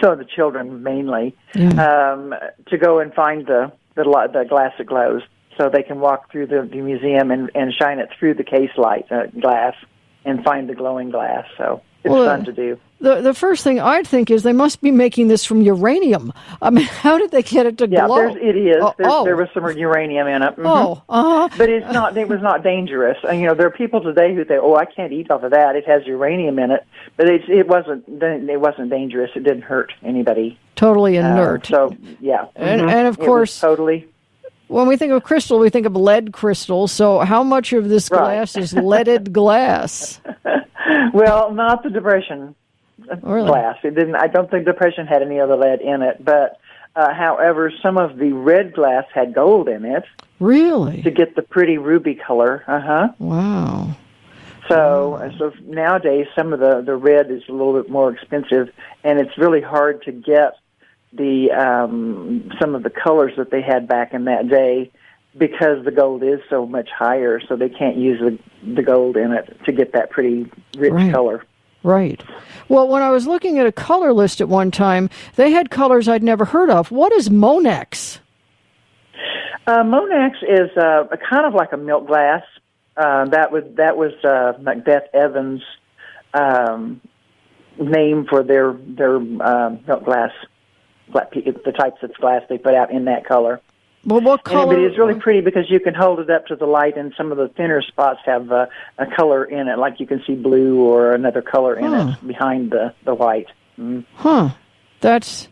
some 0.00 0.12
of 0.12 0.18
the 0.18 0.24
children 0.24 0.82
mainly 0.82 1.36
yeah. 1.54 2.12
um, 2.12 2.34
to 2.66 2.78
go 2.78 2.98
and 2.98 3.12
find 3.12 3.46
the 3.46 3.72
the, 3.94 4.04
the 4.32 4.44
glass 4.48 4.72
that 4.78 4.86
glows, 4.86 5.22
so 5.58 5.68
they 5.68 5.82
can 5.82 6.00
walk 6.00 6.30
through 6.32 6.46
the, 6.46 6.62
the 6.62 6.80
museum 6.80 7.30
and, 7.30 7.50
and 7.54 7.72
shine 7.74 7.98
it 7.98 8.08
through 8.18 8.34
the 8.34 8.42
case 8.42 8.70
light 8.76 9.06
uh, 9.12 9.26
glass 9.26 9.74
and 10.24 10.42
find 10.44 10.68
the 10.68 10.74
glowing 10.74 11.10
glass. 11.10 11.46
So 11.56 11.80
it's 12.02 12.12
well, 12.12 12.26
fun 12.26 12.44
to 12.44 12.52
do. 12.52 12.78
the 13.00 13.20
the 13.22 13.32
first 13.34 13.64
thing 13.64 13.80
I'd 13.80 14.06
think 14.06 14.30
is 14.30 14.42
they 14.42 14.52
must 14.52 14.80
be 14.82 14.90
making 14.90 15.28
this 15.28 15.44
from 15.44 15.62
uranium. 15.62 16.32
I 16.60 16.70
mean, 16.70 16.84
how 17.04 17.18
did 17.18 17.30
they 17.30 17.42
get 17.42 17.64
it 17.66 17.78
to 17.78 17.88
yeah, 17.88 18.06
glow? 18.06 18.16
there's, 18.16 18.36
it 18.36 18.56
is. 18.56 18.76
Oh, 18.80 18.94
oh. 19.04 19.24
There 19.24 19.36
was 19.36 19.48
some 19.54 19.64
uranium 19.76 20.26
in 20.26 20.42
it. 20.42 20.56
Mhm. 20.56 20.64
Oh, 20.66 21.02
uh-huh. 21.08 21.48
But 21.56 21.68
it's 21.70 21.90
not. 21.92 22.16
It 22.16 22.28
was 22.28 22.40
not 22.42 22.62
dangerous. 22.62 23.16
And, 23.26 23.40
you 23.40 23.46
know, 23.46 23.54
there 23.54 23.66
are 23.66 23.70
people 23.70 24.02
today 24.02 24.34
who 24.34 24.44
say, 24.44 24.58
"Oh, 24.58 24.74
I 24.74 24.84
can't 24.84 25.12
eat 25.12 25.30
off 25.30 25.42
of 25.42 25.52
that. 25.52 25.76
It 25.76 25.86
has 25.86 26.06
uranium 26.06 26.58
in 26.58 26.70
it." 26.72 26.84
But 27.16 27.28
it 27.28 27.48
it 27.48 27.68
wasn't. 27.68 28.04
It 28.08 28.60
wasn't 28.60 28.90
dangerous. 28.90 29.30
It 29.34 29.44
didn't 29.44 29.62
hurt 29.62 29.92
anybody. 30.02 30.58
totally 30.76 31.16
Uh, 31.18 31.30
inert. 31.30 31.66
so 31.66 31.94
yeah. 32.20 32.46
And- 32.56 32.80
Mhm. 32.82 32.90
and 32.90 33.06
of 33.08 33.16
course- 33.18 33.60
totally. 33.60 34.08
When 34.74 34.88
we 34.88 34.96
think 34.96 35.12
of 35.12 35.22
crystal, 35.22 35.58
we 35.58 35.70
think 35.70 35.86
of 35.86 35.94
lead 35.96 36.32
crystal. 36.32 36.88
So, 36.88 37.20
how 37.20 37.42
much 37.42 37.72
of 37.72 37.88
this 37.88 38.10
Right. 38.10 38.18
glass 38.18 38.56
is 38.56 38.72
leaded 38.74 39.32
glass? 39.32 40.20
Well, 41.14 41.52
not 41.52 41.82
the 41.82 41.88
depression 41.90 42.54
Really? 43.22 43.46
glass. 43.48 43.76
It 43.82 43.94
didn't. 43.94 44.16
I 44.16 44.26
don't 44.26 44.50
think 44.50 44.66
depression 44.66 45.06
had 45.06 45.22
any 45.22 45.40
other 45.40 45.56
lead 45.56 45.80
in 45.80 46.02
it. 46.02 46.22
But 46.22 46.58
uh, 46.94 47.14
however, 47.14 47.72
some 47.82 47.96
of 47.96 48.18
the 48.18 48.32
red 48.32 48.74
glass 48.74 49.04
had 49.14 49.32
gold 49.32 49.68
in 49.68 49.84
it 49.86 50.04
Really? 50.40 51.02
to 51.02 51.10
get 51.10 51.36
the 51.36 51.42
pretty 51.42 51.78
ruby 51.78 52.14
color. 52.16 52.64
Uh 52.66 52.80
huh. 52.80 53.08
Wow. 53.18 53.88
So, 54.68 55.30
so 55.38 55.52
nowadays, 55.64 56.26
some 56.36 56.52
of 56.52 56.60
the 56.60 56.82
the 56.82 56.96
red 56.96 57.30
is 57.30 57.42
a 57.48 57.52
little 57.52 57.74
bit 57.80 57.90
more 57.90 58.10
expensive, 58.12 58.68
and 59.04 59.18
it's 59.18 59.36
really 59.38 59.62
hard 59.62 60.02
to 60.04 60.12
get 60.12 60.54
the 61.16 61.50
um, 61.52 62.50
some 62.60 62.74
of 62.74 62.82
the 62.82 62.90
colors 62.90 63.32
that 63.36 63.50
they 63.50 63.62
had 63.62 63.86
back 63.88 64.12
in 64.14 64.24
that 64.24 64.48
day 64.48 64.90
because 65.36 65.84
the 65.84 65.90
gold 65.90 66.22
is 66.22 66.40
so 66.48 66.66
much 66.66 66.88
higher. 66.96 67.40
So 67.48 67.56
they 67.56 67.68
can't 67.68 67.96
use 67.96 68.20
the 68.20 68.38
the 68.74 68.82
gold 68.82 69.16
in 69.16 69.32
it 69.32 69.58
to 69.66 69.72
get 69.72 69.92
that 69.92 70.10
pretty 70.10 70.50
rich 70.76 70.92
Right. 70.92 71.12
color. 71.12 71.44
Right. 71.82 72.22
Well, 72.68 72.88
when 72.88 73.02
I 73.02 73.10
was 73.10 73.26
looking 73.26 73.58
at 73.58 73.66
a 73.66 73.72
color 73.72 74.12
list 74.14 74.40
at 74.40 74.48
one 74.48 74.70
time, 74.70 75.10
they 75.36 75.50
had 75.50 75.68
colors 75.70 76.08
I'd 76.08 76.22
never 76.22 76.46
heard 76.46 76.70
of. 76.70 76.90
What 76.90 77.12
is 77.12 77.28
Monax? 77.28 78.20
Uh, 79.66 79.82
Monax 79.82 80.32
is 80.42 80.74
uh, 80.76 81.04
a 81.10 81.16
kind 81.18 81.46
of 81.46 81.54
like 81.54 81.72
a 81.72 81.76
milk 81.76 82.06
glass. 82.06 82.42
Uh, 82.96 83.26
that 83.26 83.50
was 83.52 83.64
that 83.76 83.96
was 83.96 84.12
uh, 84.24 84.52
Macbeth 84.60 85.04
Evans' 85.14 85.62
um, 86.32 87.00
name 87.78 88.24
for 88.28 88.42
their 88.42 88.72
their 88.72 89.16
uh, 89.16 89.76
milk 89.86 90.04
glass, 90.04 90.30
gla- 90.30 90.53
the 91.12 91.72
types 91.76 92.02
of 92.02 92.14
glass 92.14 92.42
they 92.48 92.58
put 92.58 92.74
out 92.74 92.90
in 92.90 93.04
that 93.06 93.24
color. 93.26 93.60
Well, 94.06 94.20
what 94.20 94.40
And, 94.46 94.54
color? 94.54 94.74
but 94.74 94.82
it's 94.84 94.98
really 94.98 95.14
pretty 95.18 95.40
because 95.40 95.70
you 95.70 95.80
can 95.80 95.94
hold 95.94 96.20
it 96.20 96.28
up 96.28 96.46
to 96.48 96.56
the 96.56 96.66
light, 96.66 96.96
and 96.96 97.14
some 97.16 97.32
of 97.32 97.38
the 97.38 97.48
thinner 97.48 97.80
spots 97.80 98.20
have 98.26 98.52
uh, 98.52 98.66
a 98.98 99.06
color 99.06 99.44
in 99.44 99.66
it, 99.68 99.78
like 99.78 99.98
you 99.98 100.06
can 100.06 100.22
see 100.26 100.34
blue 100.34 100.82
or 100.82 101.12
another 101.12 101.40
color 101.40 101.74
in 101.74 101.90
Huh. 101.90 102.12
it 102.20 102.26
behind 102.26 102.70
the 102.70 102.92
the 103.04 103.14
white. 103.14 103.46
Mm. 103.78 104.04
Huh. 104.14 104.50
That's 105.00 105.48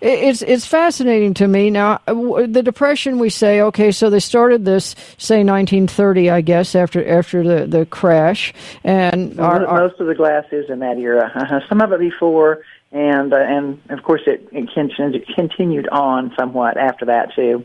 it's 0.00 0.42
it's 0.42 0.66
fascinating 0.66 1.34
to 1.34 1.48
me. 1.48 1.70
Now, 1.70 2.00
uh, 2.06 2.46
the 2.46 2.62
depression 2.62 3.18
we 3.18 3.30
say, 3.30 3.60
okay, 3.60 3.90
so 3.90 4.10
they 4.10 4.20
started 4.20 4.64
this 4.64 4.94
say 5.18 5.42
1930, 5.44 6.30
I 6.30 6.40
guess, 6.40 6.74
after 6.76 7.04
after 7.08 7.42
the 7.42 7.66
the 7.66 7.86
crash, 7.86 8.52
and 8.84 9.38
our, 9.40 9.60
most 9.60 10.00
of 10.00 10.06
the 10.06 10.14
glass 10.14 10.44
is 10.52 10.68
in 10.70 10.80
that 10.80 10.98
era. 10.98 11.32
Uh-huh. 11.34 11.60
Some 11.68 11.80
of 11.80 11.92
it 11.92 11.98
before, 12.00 12.62
and 12.92 13.32
uh, 13.32 13.36
and 13.38 13.80
of 13.90 14.02
course 14.04 14.22
it, 14.26 14.48
it 14.52 14.68
continued, 14.72 15.26
continued 15.34 15.88
on 15.88 16.32
somewhat 16.38 16.76
after 16.76 17.06
that 17.06 17.34
too. 17.34 17.64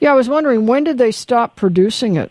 yeah, 0.00 0.12
I 0.12 0.14
was 0.14 0.28
wondering 0.28 0.66
when 0.66 0.84
did 0.84 0.98
they 0.98 1.10
stop 1.12 1.56
producing 1.56 2.16
it? 2.16 2.30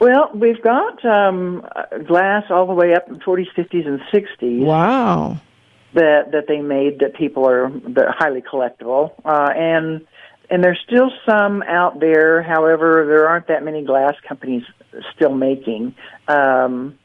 Well, 0.00 0.30
we've 0.34 0.60
got 0.62 1.04
um, 1.04 1.64
uh, 1.76 1.98
glass 1.98 2.44
all 2.50 2.66
the 2.66 2.74
way 2.74 2.92
up 2.92 3.08
in 3.08 3.20
40s, 3.20 3.46
50s, 3.56 3.86
and 3.86 4.00
60s 4.12 4.64
Wow. 4.64 5.38
that 5.94 6.32
that 6.32 6.46
they 6.48 6.60
made 6.60 6.98
that 6.98 7.14
people 7.14 7.48
are 7.48 7.70
that 7.70 8.06
are 8.06 8.14
highly 8.18 8.42
collectible, 8.42 9.12
uh, 9.24 9.52
and 9.54 10.04
and 10.50 10.62
there's 10.64 10.80
still 10.84 11.10
some 11.24 11.62
out 11.62 12.00
there. 12.00 12.42
However, 12.42 13.06
there 13.06 13.28
aren't 13.28 13.46
that 13.46 13.62
many 13.64 13.84
glass 13.84 14.14
companies 14.28 14.64
still 15.14 15.34
making. 15.34 15.94
Um, 16.26 16.98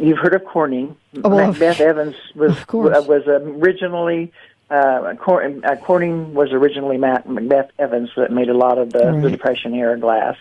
you've 0.00 0.18
heard 0.18 0.34
of 0.34 0.44
Corning. 0.44 0.96
Oh, 1.22 1.28
well, 1.30 1.52
Macbeth 1.52 1.80
Evans 1.80 2.14
was 2.34 2.52
uh, 2.58 3.02
was 3.06 3.22
originally. 3.26 4.32
Uh, 4.70 5.14
Cor- 5.18 5.42
uh, 5.44 5.76
Corning 5.82 6.32
was 6.32 6.52
originally 6.52 6.96
Mac- 6.96 7.26
Macbeth 7.28 7.70
Evans 7.78 8.08
that 8.16 8.30
made 8.30 8.48
a 8.48 8.56
lot 8.56 8.78
of 8.78 8.92
the, 8.92 9.18
the 9.20 9.28
Depression 9.30 9.74
era 9.74 9.98
glass. 9.98 10.36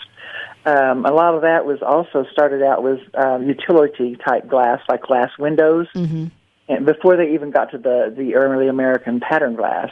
Um, 0.66 1.04
a 1.06 1.12
lot 1.12 1.34
of 1.34 1.42
that 1.42 1.66
was 1.66 1.82
also 1.82 2.25
started 2.32 2.62
out 2.62 2.84
with 2.84 3.00
uh, 3.18 3.39
utility 3.39 4.18
type 4.18 4.48
glass, 4.48 4.82
like 4.88 5.01
glass 5.01 5.32
windows, 5.39 5.88
Mm-hmm. 5.96 6.28
and 6.68 6.86
before 6.86 7.18
they 7.18 7.34
even 7.34 7.50
got 7.50 7.72
to 7.72 7.80
the 7.80 8.13
the 8.16 8.36
early 8.36 8.68
American 8.68 9.20
pattern 9.20 9.56
glass. 9.56 9.89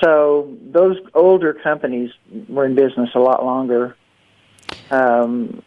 So 0.00 0.56
those 0.70 0.96
older 1.14 1.52
companies 1.52 2.10
were 2.48 2.64
in 2.64 2.76
business 2.76 3.10
a 3.16 3.18
lot 3.18 3.44
longer. 3.44 3.96
Um, 4.92 5.62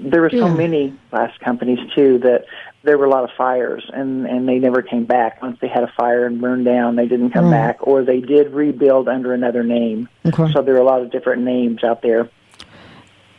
there 0.00 0.20
were 0.22 0.30
so 0.30 0.46
Yeah. 0.46 0.54
many 0.54 0.92
glass 1.10 1.32
companies 1.38 1.78
too 1.94 2.18
that 2.18 2.44
there 2.84 2.96
were 2.96 3.06
a 3.06 3.10
lot 3.10 3.24
of 3.24 3.30
fires, 3.36 3.88
and 3.92 4.26
and 4.26 4.48
they 4.48 4.58
never 4.58 4.82
came 4.82 5.04
back. 5.04 5.42
Once 5.42 5.58
they 5.60 5.68
had 5.68 5.82
a 5.82 5.92
fire 5.98 6.26
and 6.26 6.40
burned 6.40 6.64
down, 6.64 6.96
they 6.96 7.06
didn't 7.06 7.30
come 7.30 7.46
Right. 7.46 7.50
back, 7.52 7.86
or 7.86 8.02
they 8.02 8.20
did 8.20 8.52
rebuild 8.52 9.08
under 9.08 9.32
another 9.32 9.62
name. 9.62 10.08
Okay. 10.26 10.50
So 10.52 10.62
there 10.62 10.74
are 10.76 10.80
a 10.80 10.84
lot 10.84 11.02
of 11.02 11.10
different 11.10 11.42
names 11.42 11.82
out 11.82 12.02
there. 12.02 12.28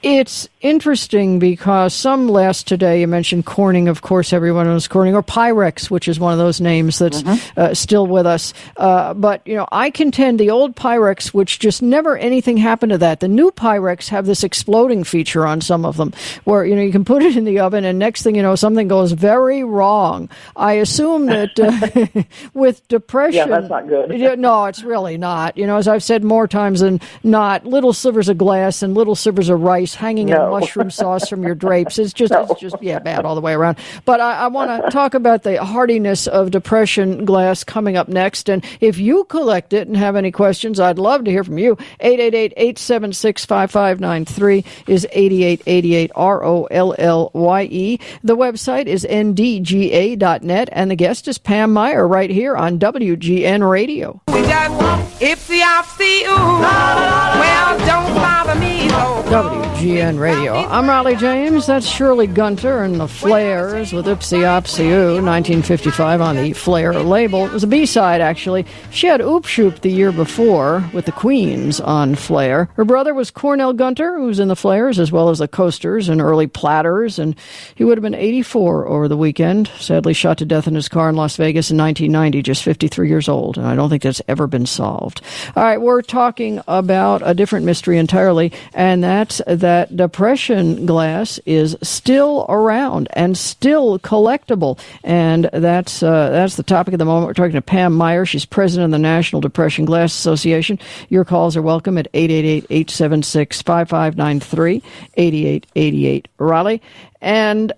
It's 0.01 0.47
interesting 0.61 1.39
because 1.39 1.93
some 1.93 2.29
last 2.29 2.67
today, 2.67 3.01
you 3.01 3.07
mentioned 3.07 3.45
Corning, 3.45 3.87
of 3.89 4.01
course, 4.01 4.31
everyone 4.31 4.65
knows 4.65 4.87
Corning, 4.87 5.15
or 5.15 5.23
Pyrex, 5.23 5.89
which 5.89 6.07
is 6.07 6.19
one 6.19 6.31
of 6.31 6.39
those 6.39 6.61
names 6.61 6.99
that's 6.99 7.23
uh, 7.57 7.73
still 7.73 8.07
with 8.07 8.25
us. 8.25 8.53
Uh, 8.77 9.13
but, 9.13 9.45
you 9.45 9.55
know, 9.55 9.67
I 9.71 9.89
contend 9.89 10.39
the 10.39 10.51
old 10.51 10.75
Pyrex, 10.75 11.33
which 11.33 11.59
just 11.59 11.81
never 11.81 12.17
anything 12.17 12.55
happened 12.57 12.91
to 12.91 12.97
that. 12.99 13.19
The 13.19 13.27
new 13.27 13.51
Pyrex 13.51 14.07
have 14.07 14.25
this 14.25 14.43
exploding 14.43 15.03
feature 15.03 15.45
on 15.45 15.59
some 15.59 15.85
of 15.85 15.97
them 15.97 16.13
where, 16.45 16.65
you 16.65 16.75
know, 16.75 16.81
you 16.81 16.91
can 16.91 17.03
put 17.05 17.21
it 17.21 17.35
in 17.35 17.43
the 17.43 17.59
oven 17.59 17.83
and 17.83 17.99
next 17.99 18.23
thing 18.23 18.35
you 18.35 18.41
know, 18.41 18.55
something 18.55 18.87
goes 18.87 19.11
very 19.11 19.63
wrong. 19.65 20.29
I 20.55 20.73
assume 20.73 21.25
that 21.25 21.59
uh, 21.59 22.23
with 22.53 22.87
depression. 22.87 23.49
Yeah, 23.49 23.59
that's 23.59 23.69
not 23.69 23.87
good. 23.87 24.09
No, 24.39 24.65
it's 24.65 24.83
really 24.83 25.17
not. 25.17 25.57
You 25.57 25.67
know, 25.67 25.77
as 25.77 25.87
I've 25.87 26.03
said 26.03 26.23
more 26.23 26.47
times 26.47 26.79
than 26.79 27.01
not, 27.23 27.65
little 27.65 27.91
slivers 27.91 28.29
of 28.29 28.37
glass 28.37 28.81
and 28.81 28.93
little 28.93 29.15
slivers 29.15 29.49
of 29.49 29.59
rice 29.61 29.88
hanging 29.95 30.29
in 30.29 30.37
mushroom 30.37 30.91
sauce 30.91 31.27
from 31.29 31.43
your 31.43 31.55
drapes. 31.55 31.97
It's 31.99 32.13
just, 32.13 32.31
No. 32.31 32.47
it's 32.49 32.59
just, 32.59 32.75
yeah, 32.81 32.99
bad 32.99 33.25
all 33.25 33.35
the 33.35 33.41
way 33.41 33.53
around. 33.53 33.77
But 34.05 34.19
I, 34.21 34.39
I 34.39 34.47
want 34.47 34.83
to 34.83 34.89
talk 34.91 35.13
about 35.13 35.43
the 35.43 35.63
hardiness 35.63 36.27
of 36.27 36.51
depression 36.51 37.25
glass 37.25 37.63
coming 37.63 37.97
up 37.97 38.07
next. 38.07 38.49
And 38.49 38.63
if 38.79 38.97
you 38.97 39.23
collect 39.25 39.73
it 39.73 39.87
and 39.87 39.97
have 39.97 40.15
any 40.15 40.31
questions, 40.31 40.79
I'd 40.79 40.99
love 40.99 41.23
to 41.25 41.31
hear 41.31 41.43
from 41.43 41.57
you. 41.57 41.77
888-876-5593 42.01 44.65
is 44.87 45.05
8888 45.11 46.11
R-O-L-L-Y-E. 46.15 47.99
The 48.23 48.37
website 48.37 48.85
is 48.87 49.05
ndga.net 49.09 50.69
and 50.71 50.91
the 50.91 50.95
guest 50.95 51.27
is 51.27 51.37
Pam 51.37 51.73
Meyer 51.73 52.07
right 52.07 52.29
here 52.29 52.55
on 52.55 52.79
WGN 52.79 53.69
Radio. 53.69 54.21
We 54.27 54.41
just 54.43 55.21
if 55.21 55.47
the 55.47 55.59
see 55.97 56.21
you. 56.23 56.29
Well, 56.29 57.77
don't 57.79 58.13
bother 58.15 58.55
me. 58.59 58.87
No. 58.87 59.18
WGN 59.29 60.19
Radio. 60.19 60.55
I'm 60.55 60.85
Rollye 60.85 61.15
James. 61.15 61.67
That's 61.67 61.85
Shirley 61.85 62.25
Gunter 62.25 62.81
and 62.81 62.99
the 62.99 63.05
Flairs 63.05 63.93
with 63.93 64.07
Oopsie 64.07 64.41
Opsie 64.41 64.89
Oo, 64.89 65.21
1955 65.23 66.19
on 66.19 66.35
the 66.35 66.53
Flair 66.53 66.93
label. 66.93 67.45
It 67.45 67.51
was 67.51 67.63
a 67.63 67.67
B-side, 67.67 68.21
actually. 68.21 68.65
She 68.89 69.05
had 69.05 69.21
Oop 69.21 69.45
Shoop 69.45 69.81
the 69.81 69.91
year 69.91 70.11
before 70.11 70.83
with 70.93 71.05
the 71.05 71.11
Queens 71.11 71.79
on 71.79 72.15
Flair. 72.15 72.69
Her 72.73 72.83
brother 72.83 73.13
was 73.13 73.29
Cornell 73.29 73.71
Gunter, 73.71 74.17
who 74.17 74.25
was 74.25 74.39
in 74.39 74.47
the 74.47 74.55
Flairs, 74.55 74.97
as 74.97 75.11
well 75.11 75.29
as 75.29 75.37
the 75.37 75.47
Coasters 75.47 76.09
and 76.09 76.19
early 76.21 76.47
Platters, 76.47 77.19
and 77.19 77.35
he 77.75 77.83
would 77.83 77.99
have 77.99 78.03
been 78.03 78.15
84 78.15 78.87
over 78.87 79.07
the 79.07 79.15
weekend. 79.15 79.67
Sadly 79.77 80.13
shot 80.13 80.39
to 80.39 80.45
death 80.45 80.65
in 80.65 80.73
his 80.73 80.89
car 80.89 81.07
in 81.07 81.15
Las 81.15 81.35
Vegas 81.35 81.69
in 81.69 81.77
1990, 81.77 82.41
just 82.41 82.63
53 82.63 83.07
years 83.07 83.29
old, 83.29 83.59
and 83.59 83.67
I 83.67 83.75
don't 83.75 83.91
think 83.91 84.01
that's 84.01 84.23
ever 84.27 84.47
been 84.47 84.65
solved. 84.65 85.21
All 85.55 85.61
right, 85.61 85.79
we're 85.79 86.01
talking 86.01 86.63
about 86.67 87.21
a 87.23 87.35
different 87.35 87.67
mystery 87.67 87.99
entirely, 87.99 88.53
and 88.73 89.03
that 89.47 89.95
depression 89.95 90.85
glass 90.85 91.39
is 91.45 91.77
still 91.81 92.45
around 92.49 93.07
and 93.13 93.37
still 93.37 93.99
collectible, 93.99 94.77
and 95.03 95.49
that's 95.53 96.01
uh, 96.01 96.29
that's 96.29 96.55
the 96.55 96.63
topic 96.63 96.93
of 96.93 96.99
the 96.99 97.05
moment. 97.05 97.27
We're 97.27 97.33
talking 97.33 97.51
to 97.53 97.61
Pam 97.61 97.93
Meyer. 97.93 98.25
She's 98.25 98.45
president 98.45 98.85
of 98.85 98.91
the 98.91 98.99
National 98.99 99.41
Depression 99.41 99.85
Glass 99.85 100.13
Association. 100.13 100.79
Your 101.09 101.25
calls 101.25 101.57
are 101.57 101.61
welcome 101.61 101.97
at 101.97 102.11
888-876-5593, 102.13 104.81
8888 105.15 106.27
Rollye. 106.39 106.79
And 107.21 107.73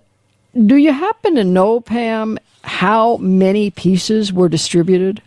do 0.66 0.76
you 0.76 0.92
happen 0.92 1.34
to 1.36 1.44
know, 1.44 1.80
Pam, 1.80 2.38
how 2.62 3.16
many 3.16 3.70
pieces 3.70 4.32
were 4.32 4.48
distributed? 4.48 5.22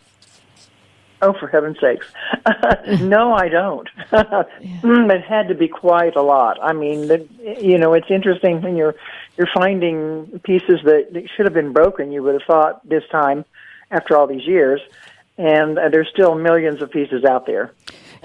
Oh, 1.25 1.33
for 1.33 1.47
heaven's 1.47 1.79
sakes. 1.79 2.05
no, 3.01 3.33
I 3.33 3.49
don't. 3.49 3.89
Mm, 4.81 5.11
it 5.11 5.23
had 5.23 5.47
to 5.47 5.55
be 5.55 5.67
quite 5.67 6.15
a 6.15 6.21
lot. 6.21 6.57
I 6.61 6.73
mean, 6.73 7.07
the, 7.07 7.27
you 7.59 7.77
know, 7.77 7.93
it's 7.93 8.09
interesting 8.09 8.61
when 8.61 8.75
you're 8.75 8.95
you're 9.37 9.49
finding 9.53 10.39
pieces 10.43 10.79
that, 10.83 11.13
that 11.13 11.23
should 11.35 11.45
have 11.45 11.53
been 11.53 11.73
broken. 11.73 12.11
You 12.11 12.21
would 12.23 12.33
have 12.33 12.43
thought 12.47 12.87
this 12.87 13.03
time, 13.11 13.45
after 13.91 14.15
all 14.15 14.27
these 14.27 14.45
years, 14.45 14.81
and 15.37 15.77
uh, 15.77 15.89
there's 15.89 16.07
still 16.09 16.35
millions 16.35 16.81
of 16.81 16.91
pieces 16.91 17.23
out 17.25 17.45
there. 17.45 17.73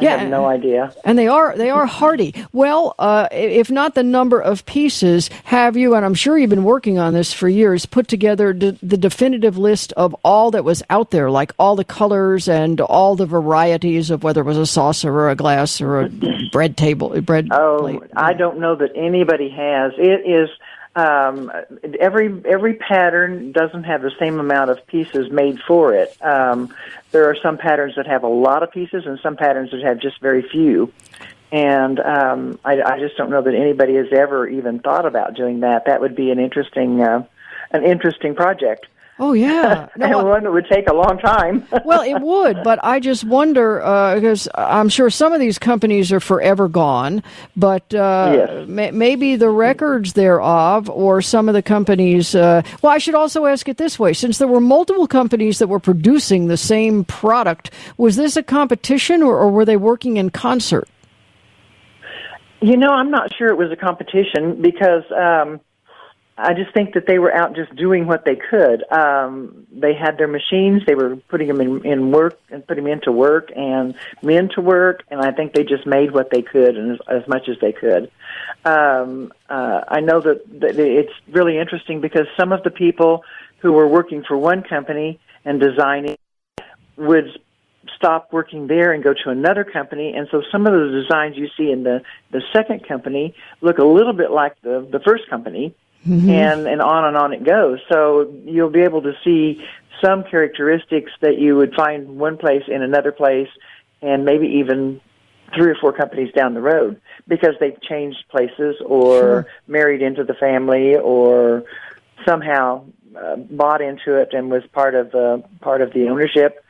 I 0.01 0.05
Yeah. 0.05 0.17
have 0.19 0.29
no 0.31 0.47
idea. 0.47 0.93
And 1.05 1.19
they 1.19 1.29
are 1.29 1.55
they 1.57 1.71
are 1.71 1.87
hardy. 1.87 2.35
Well, 2.53 2.95
uh, 2.99 3.29
if 3.31 3.71
not 3.71 3.95
the 3.95 4.03
number 4.03 4.41
of 4.41 4.65
pieces, 4.67 5.29
have 5.45 5.77
you? 5.77 5.95
And 5.95 6.05
I'm 6.05 6.15
sure 6.15 6.39
you've 6.39 6.51
been 6.51 6.65
working 6.65 6.99
on 6.99 7.13
this 7.13 7.33
for 7.33 7.49
years. 7.49 7.87
Put 7.87 8.09
together 8.09 8.53
d- 8.53 8.79
the 8.83 8.97
definitive 8.97 9.59
list 9.59 9.93
of 9.95 10.15
all 10.25 10.51
that 10.53 10.65
was 10.65 10.83
out 10.91 11.11
there, 11.11 11.31
like 11.31 11.53
all 11.59 11.77
the 11.77 11.85
colors 11.85 12.49
and 12.49 12.81
all 12.81 13.15
the 13.17 13.27
varieties 13.27 14.11
of 14.11 14.23
whether 14.23 14.41
it 14.41 14.45
was 14.45 14.57
a 14.59 14.67
saucer 14.67 15.13
or 15.13 15.31
a 15.31 15.35
glass 15.37 15.81
or 15.81 16.01
a 16.03 16.11
bread 16.53 16.77
table, 16.77 17.21
bread 17.21 17.49
Oh, 17.53 17.79
plate. 17.81 18.01
I 18.17 18.33
don't 18.33 18.59
know 18.59 18.75
that 18.77 18.91
anybody 18.95 19.49
has. 19.51 19.93
It 19.99 20.27
is 20.29 20.49
um, 20.97 21.53
every 22.01 22.43
every 22.45 22.75
pattern 22.75 23.53
doesn't 23.53 23.85
have 23.85 24.03
the 24.03 24.11
same 24.19 24.41
amount 24.41 24.71
of 24.71 24.85
pieces 24.87 25.31
made 25.31 25.61
for 25.61 25.95
it. 25.95 26.17
Um, 26.21 26.75
there 27.13 27.31
are 27.31 27.37
some 27.41 27.59
patterns 27.59 27.95
that 27.97 28.07
have 28.07 28.25
a 28.25 28.29
lot 28.29 28.63
of 28.63 28.73
pieces, 28.73 29.07
and 29.07 29.19
some 29.23 29.37
patterns 29.37 29.71
that 29.71 29.83
have 29.83 30.01
just 30.01 30.21
very 30.21 30.43
few. 30.43 30.93
And 31.53 31.99
um, 32.01 32.59
I, 32.65 32.81
I 32.81 32.99
just 33.01 33.17
don't 33.17 33.31
know 33.31 33.43
that 33.43 33.55
anybody 33.55 33.97
has 33.97 34.07
ever 34.13 34.49
even 34.49 34.79
thought 34.81 35.07
about 35.07 35.35
doing 35.35 35.61
that. 35.61 35.87
That 35.87 36.01
would 36.01 36.15
be 36.15 36.31
an 36.31 36.39
interesting 36.39 37.01
uh, 37.01 37.25
an 37.71 37.85
interesting 37.85 38.35
project, 38.35 38.87
Oh 39.21 39.35
yeah. 39.35 39.89
No, 39.97 40.21
and 40.21 40.29
one 40.29 40.45
that 40.45 40.53
would 40.53 40.67
take 40.71 40.89
a 40.89 40.95
long 40.95 41.19
time. 41.19 41.67
well, 41.85 42.01
it 42.01 42.19
would, 42.21 42.63
but 42.65 42.83
I 42.83 43.01
just 43.01 43.23
wonder 43.23 43.83
uh, 43.83 44.15
because 44.15 44.49
I'm 44.55 44.89
sure 44.89 45.11
some 45.11 45.35
of 45.35 45.41
these 45.41 45.59
companies 45.59 46.11
are 46.11 46.21
forever 46.21 46.69
gone, 46.69 47.23
but 47.55 47.93
uh, 47.95 48.33
Yes. 48.35 48.67
may, 48.67 48.91
maybe 48.93 49.37
the 49.37 49.51
records 49.51 50.15
thereof 50.15 50.89
or 50.89 51.21
some 51.21 51.49
of 51.49 51.55
the 51.55 51.63
companies. 51.63 52.35
Uh, 52.35 52.63
well, 52.81 52.93
I 52.95 52.99
should 52.99 53.15
also 53.15 53.45
ask 53.45 53.69
it 53.69 53.77
this 53.77 53.99
way: 53.99 54.15
since 54.15 54.39
there 54.39 54.49
were 54.49 54.61
multiple 54.61 55.07
companies 55.07 55.59
that 55.59 55.69
were 55.69 55.81
producing 55.81 56.47
the 56.47 56.57
same 56.57 57.05
product, 57.05 57.71
was 57.99 58.17
this 58.17 58.39
a 58.39 58.43
competition 58.43 59.23
or, 59.23 59.39
or 59.39 59.51
were 59.51 59.67
they 59.67 59.77
working 59.77 60.17
in 60.17 60.31
concert? 60.31 60.89
You 62.63 62.77
know, 62.79 62.91
I'm 62.91 63.11
not 63.11 63.35
sure 63.37 63.49
it 63.49 63.57
was 63.59 63.71
a 63.71 63.77
competition 63.77 64.63
because 64.63 65.05
um, 65.13 65.61
I 66.43 66.55
just 66.55 66.73
think 66.73 66.95
that 66.95 67.07
they 67.07 67.19
were 67.19 67.35
out 67.35 67.55
just 67.55 67.75
doing 67.77 68.07
what 68.07 68.25
they 68.25 68.37
could. 68.37 68.91
Um, 68.91 69.67
they 69.71 69.93
had 69.95 70.17
their 70.17 70.27
machines; 70.27 70.83
they 70.87 70.95
were 70.95 71.17
putting 71.29 71.49
them 71.49 71.61
in, 71.61 71.85
in 71.85 72.11
work 72.13 72.39
and 72.51 72.67
putting 72.67 72.85
them 72.85 72.93
into 72.95 73.13
work 73.13 73.51
and 73.55 73.95
men 74.23 74.49
to 74.55 74.63
work, 74.63 75.03
and 75.11 75.21
I 75.21 75.33
think 75.33 75.53
they 75.53 75.65
just 75.65 75.87
made 75.87 76.13
what 76.13 76.31
they 76.31 76.41
could 76.41 76.77
and 76.77 76.93
as, 76.93 76.99
as 77.09 77.29
much 77.29 77.49
as 77.49 77.57
they 77.61 77.73
could. 77.73 78.11
Um, 78.65 79.33
uh, 79.51 79.83
I 79.87 80.01
know 80.01 80.21
that, 80.21 80.61
that 80.61 80.79
it's 80.79 81.13
really 81.29 81.59
interesting 81.59 82.01
because 82.01 82.27
some 82.39 82.53
of 82.53 82.63
the 82.63 82.71
people 82.71 83.23
who 83.59 83.73
were 83.73 83.87
working 83.87 84.25
for 84.27 84.39
one 84.39 84.63
company 84.63 85.21
and 85.45 85.61
designing 85.61 86.17
would 86.97 87.39
stop 87.97 88.33
working 88.33 88.67
there 88.67 88.93
and 88.93 89.05
go 89.05 89.13
to 89.13 89.31
another 89.31 89.65
company 89.65 90.15
and 90.15 90.29
so 90.31 90.43
some 90.53 90.67
of 90.67 90.73
the 90.73 91.03
designs 91.03 91.37
you 91.37 91.49
see 91.57 91.71
in 91.71 91.83
the 91.83 92.03
the 92.31 92.43
second 92.53 92.87
company 92.87 93.35
look 93.63 93.79
a 93.79 93.85
little 93.85 94.13
bit 94.13 94.31
like 94.31 94.55
the 94.63 94.87
the 94.93 95.01
first 95.01 95.29
company 95.29 95.75
and 96.05 96.67
and 96.67 96.81
on 96.81 97.05
and 97.05 97.17
on 97.17 97.33
it 97.33 97.45
goes. 97.45 97.79
So 97.91 98.33
you'll 98.45 98.71
be 98.71 98.81
able 98.81 99.03
to 99.03 99.13
see 99.25 99.63
some 100.03 100.25
characteristics 100.25 101.13
that 101.21 101.39
you 101.39 101.57
would 101.57 101.75
find 101.75 102.19
one 102.19 102.39
place 102.39 102.63
in 102.69 102.83
another 102.83 103.13
place 103.13 103.49
and 104.03 104.25
maybe 104.25 104.47
even 104.47 105.01
three 105.55 105.71
or 105.71 105.75
four 105.75 105.93
companies 105.93 106.33
down 106.33 106.55
the 106.55 106.61
road 106.61 107.01
because 107.29 107.55
they've 107.61 107.81
changed 107.83 108.25
places 108.31 108.77
or 108.85 109.47
married 109.67 110.01
into 110.01 110.25
the 110.25 110.35
family 110.35 110.97
or 110.97 111.65
somehow 112.27 112.85
uh, 113.21 113.37
bought 113.37 113.81
into 113.83 114.15
it 114.15 114.33
and 114.33 114.51
was 114.51 114.63
part 114.73 114.95
of 114.95 115.15
uh, 115.15 115.39
part 115.61 115.83
of 115.83 115.93
the 115.93 116.09
ownership 116.09 116.65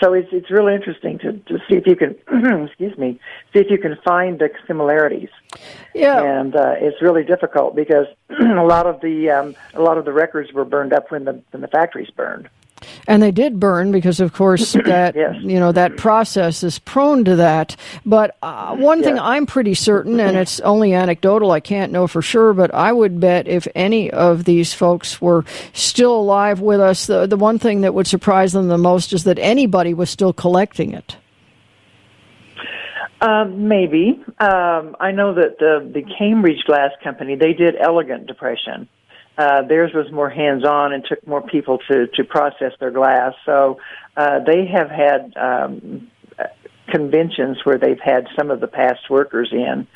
so 0.00 0.12
it's 0.12 0.28
it's 0.32 0.50
really 0.50 0.74
interesting 0.74 1.18
to, 1.18 1.32
to 1.32 1.58
see 1.68 1.76
if 1.76 1.86
you 1.86 1.96
can 1.96 2.14
excuse 2.66 2.96
me 2.98 3.18
see 3.52 3.58
if 3.60 3.70
you 3.70 3.78
can 3.78 3.96
find 4.04 4.38
the 4.38 4.48
similarities 4.66 5.28
Yeah. 5.94 6.22
and 6.40 6.54
uh, 6.54 6.74
it's 6.78 7.00
really 7.02 7.24
difficult 7.24 7.74
because 7.76 8.06
a 8.30 8.64
lot 8.64 8.86
of 8.86 9.00
the 9.00 9.30
um, 9.30 9.54
a 9.74 9.82
lot 9.82 9.98
of 9.98 10.04
the 10.04 10.12
records 10.12 10.52
were 10.52 10.64
burned 10.64 10.92
up 10.92 11.10
when 11.10 11.24
the 11.24 11.42
when 11.50 11.60
the 11.60 11.68
factories 11.68 12.10
burned 12.10 12.48
And 13.08 13.22
they 13.22 13.30
did 13.32 13.58
burn 13.58 13.90
because, 13.92 14.20
of 14.20 14.32
course, 14.32 14.72
that 14.86 15.14
Yes. 15.16 15.36
you 15.40 15.58
know 15.58 15.72
that 15.72 15.96
process 15.96 16.62
is 16.62 16.78
prone 16.78 17.24
to 17.24 17.36
that. 17.36 17.76
But 18.06 18.36
uh, 18.42 18.76
one 18.76 19.02
thing 19.02 19.18
I'm 19.18 19.46
pretty 19.46 19.74
certain, 19.74 20.20
and 20.20 20.36
it's 20.36 20.60
only 20.60 20.94
anecdotal, 20.94 21.50
I 21.50 21.60
can't 21.60 21.92
know 21.92 22.06
for 22.06 22.22
sure, 22.22 22.52
but 22.54 22.72
I 22.74 22.92
would 22.92 23.20
bet 23.20 23.48
if 23.48 23.66
any 23.74 24.10
of 24.10 24.44
these 24.44 24.72
folks 24.72 25.20
were 25.20 25.44
still 25.72 26.14
alive 26.14 26.60
with 26.60 26.80
us, 26.80 27.06
the 27.06 27.26
the 27.26 27.36
one 27.36 27.58
thing 27.58 27.80
that 27.82 27.94
would 27.94 28.06
surprise 28.06 28.52
them 28.52 28.68
the 28.68 28.78
most 28.78 29.12
is 29.12 29.24
that 29.24 29.38
anybody 29.38 29.94
was 29.94 30.10
still 30.10 30.32
collecting 30.32 30.92
it. 30.92 31.16
Um, 33.20 33.68
maybe. 33.68 34.20
Um, 34.40 34.96
I 34.98 35.12
know 35.12 35.34
that 35.34 35.58
the 35.60 35.88
the 35.92 36.02
Cambridge 36.18 36.64
Glass 36.66 36.90
Company 37.04 37.36
they 37.36 37.52
did 37.52 37.76
elegant 37.80 38.26
depression. 38.26 38.88
Uh, 39.38 39.62
theirs 39.62 39.92
was 39.94 40.10
more 40.12 40.28
hands 40.28 40.64
on 40.64 40.92
and 40.92 41.04
took 41.04 41.26
more 41.26 41.40
people 41.40 41.78
to 41.88 42.06
to 42.08 42.24
process 42.24 42.72
their 42.80 42.90
glass. 42.90 43.32
So 43.46 43.80
uh, 44.16 44.40
they 44.40 44.66
have 44.66 44.90
had 44.90 45.32
um, 45.36 46.10
conventions 46.88 47.64
where 47.64 47.78
they've 47.78 48.00
had 48.00 48.26
some 48.36 48.50
of 48.50 48.60
the 48.60 48.66
past 48.66 49.08
workers 49.08 49.48
in, 49.52 49.86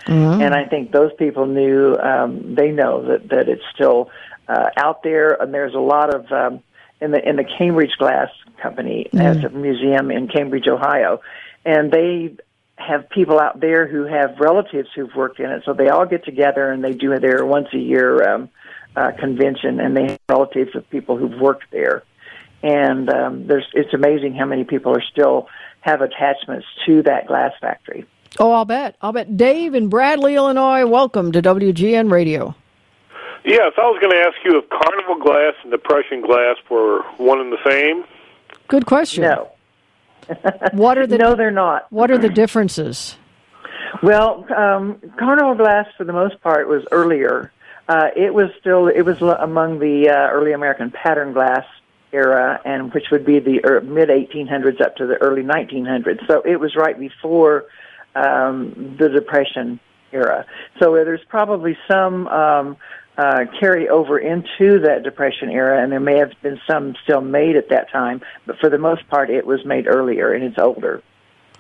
and 0.41 0.55
I 0.55 0.65
think 0.65 0.91
those 0.91 1.13
people 1.19 1.47
knew 1.47 1.97
um, 1.97 2.55
they 2.55 2.71
know 2.71 3.07
that 3.09 3.29
that 3.29 3.49
it's 3.49 3.65
still 3.75 4.11
uh, 4.49 4.71
out 4.77 5.03
there, 5.03 5.41
and 5.41 5.53
there's 5.53 5.75
a 5.75 5.81
lot 5.81 6.15
of 6.15 6.33
um, 6.33 6.63
in 7.01 7.11
the 7.11 7.29
in 7.29 7.37
the 7.37 7.45
Cambridge 7.45 7.97
Glass 7.99 8.31
Company 8.63 9.09
has 9.13 9.45
a 9.45 9.51
museum 9.51 10.11
in 10.11 10.29
Cambridge, 10.29 10.67
Ohio, 10.67 11.21
and 11.65 11.93
they 11.93 12.37
have 12.77 13.09
people 13.09 13.41
out 13.41 13.61
there 13.61 13.87
who 13.87 14.05
have 14.05 14.39
relatives 14.39 14.89
who've 14.95 15.15
worked 15.15 15.41
in 15.41 15.51
it, 15.51 15.63
so 15.65 15.73
they 15.73 15.89
all 15.89 16.07
get 16.07 16.25
together 16.25 16.71
and 16.71 16.85
they 16.85 16.93
do 16.93 17.19
their 17.19 17.45
once 17.45 17.69
a 17.73 17.79
year 17.79 18.29
um, 18.29 18.49
uh, 18.97 19.13
convention, 19.19 19.81
and 19.81 19.97
they 19.97 20.13
have 20.13 20.19
relatives 20.29 20.75
of 20.75 20.89
people 20.91 21.17
who've 21.17 21.39
worked 21.41 21.71
there, 21.71 22.03
and 22.63 23.09
um, 23.11 23.47
there's 23.47 23.67
it's 23.75 23.93
amazing 23.95 24.35
how 24.35 24.47
many 24.47 24.65
people 24.65 24.93
are 24.97 25.03
still 25.03 25.49
have 25.81 26.01
attachments 26.01 26.67
to 26.87 27.03
that 27.03 27.27
glass 27.27 27.53
factory. 27.61 28.07
Oh, 28.39 28.53
I'll 28.53 28.65
bet. 28.65 28.97
I'll 29.01 29.13
bet. 29.13 29.37
Dave 29.37 29.75
in 29.75 29.89
Bradley, 29.89 30.35
Illinois. 30.35 30.85
Welcome 30.87 31.33
to 31.33 31.41
WGN 31.43 32.11
Radio. 32.11 32.55
Yes, 33.45 33.73
I 33.79 33.83
was 33.83 33.99
going 34.01 34.11
to 34.11 34.19
ask 34.19 34.37
you 34.45 34.59
if 34.59 34.69
Carnival 34.69 35.23
glass 35.23 35.55
and 35.63 35.71
Depression 35.71 36.21
glass 36.21 36.57
were 36.69 37.03
one 37.17 37.41
and 37.41 37.53
the 37.53 37.59
same. 37.65 38.05
Good 38.67 38.87
question. 38.87 39.23
No, 39.23 39.51
What 40.73 40.99
are 40.99 41.07
the 41.07 41.19
no, 41.19 41.37
they're 41.37 41.51
not. 41.51 41.91
What 41.93 42.11
are 42.11 42.19
the 42.19 42.29
differences? 42.29 43.17
Well, 44.03 44.45
um, 44.55 45.01
Carnival 45.19 45.55
glass, 45.55 45.87
for 45.97 46.05
the 46.05 46.13
most 46.13 46.41
part, 46.41 46.69
was 46.69 46.85
earlier. 46.91 47.53
Uh, 47.89 48.09
it 48.17 48.35
was 48.35 48.51
still 48.61 48.89
it 48.89 49.03
was 49.03 49.21
among 49.23 49.79
the 49.79 50.09
uh, 50.09 50.31
early 50.31 50.53
American 50.53 50.91
pattern 50.91 51.33
glass 51.33 51.65
era, 52.13 52.61
and 52.65 52.93
which 52.93 53.11
would 53.11 53.25
be 53.25 53.39
the 53.39 53.65
er, 53.65 53.81
mid 53.81 54.09
1800s 54.09 54.81
up 54.81 54.97
to 54.97 55.07
the 55.07 55.17
early 55.17 55.43
1900s. 55.43 56.27
So 56.27 56.43
it 56.45 56.59
was 56.59 56.75
right 56.75 56.99
before 56.99 57.67
um, 58.15 58.97
the 58.99 59.09
Depression 59.09 59.79
era. 60.13 60.47
So 60.81 60.95
there's 60.95 61.25
probably 61.29 61.77
some 61.89 62.27
um, 62.29 62.77
uh, 63.19 63.45
carry 63.61 63.89
over 63.89 64.19
into 64.19 64.81
that 64.81 65.03
Depression 65.05 65.51
era, 65.51 65.83
and 65.83 65.93
there 65.93 66.01
may 66.01 66.19
have 66.19 66.33
been 66.43 66.61
some 66.69 66.95
still 67.05 67.21
made 67.21 67.57
at 67.57 67.69
that 67.69 67.91
time. 67.91 68.21
But 68.47 68.59
for 68.59 68.69
the 68.69 68.79
most 68.79 69.09
part, 69.09 69.31
it 69.31 69.47
was 69.47 69.65
made 69.65 69.87
earlier, 69.87 70.33
and 70.33 70.43
it's 70.43 70.59
older. 70.59 71.03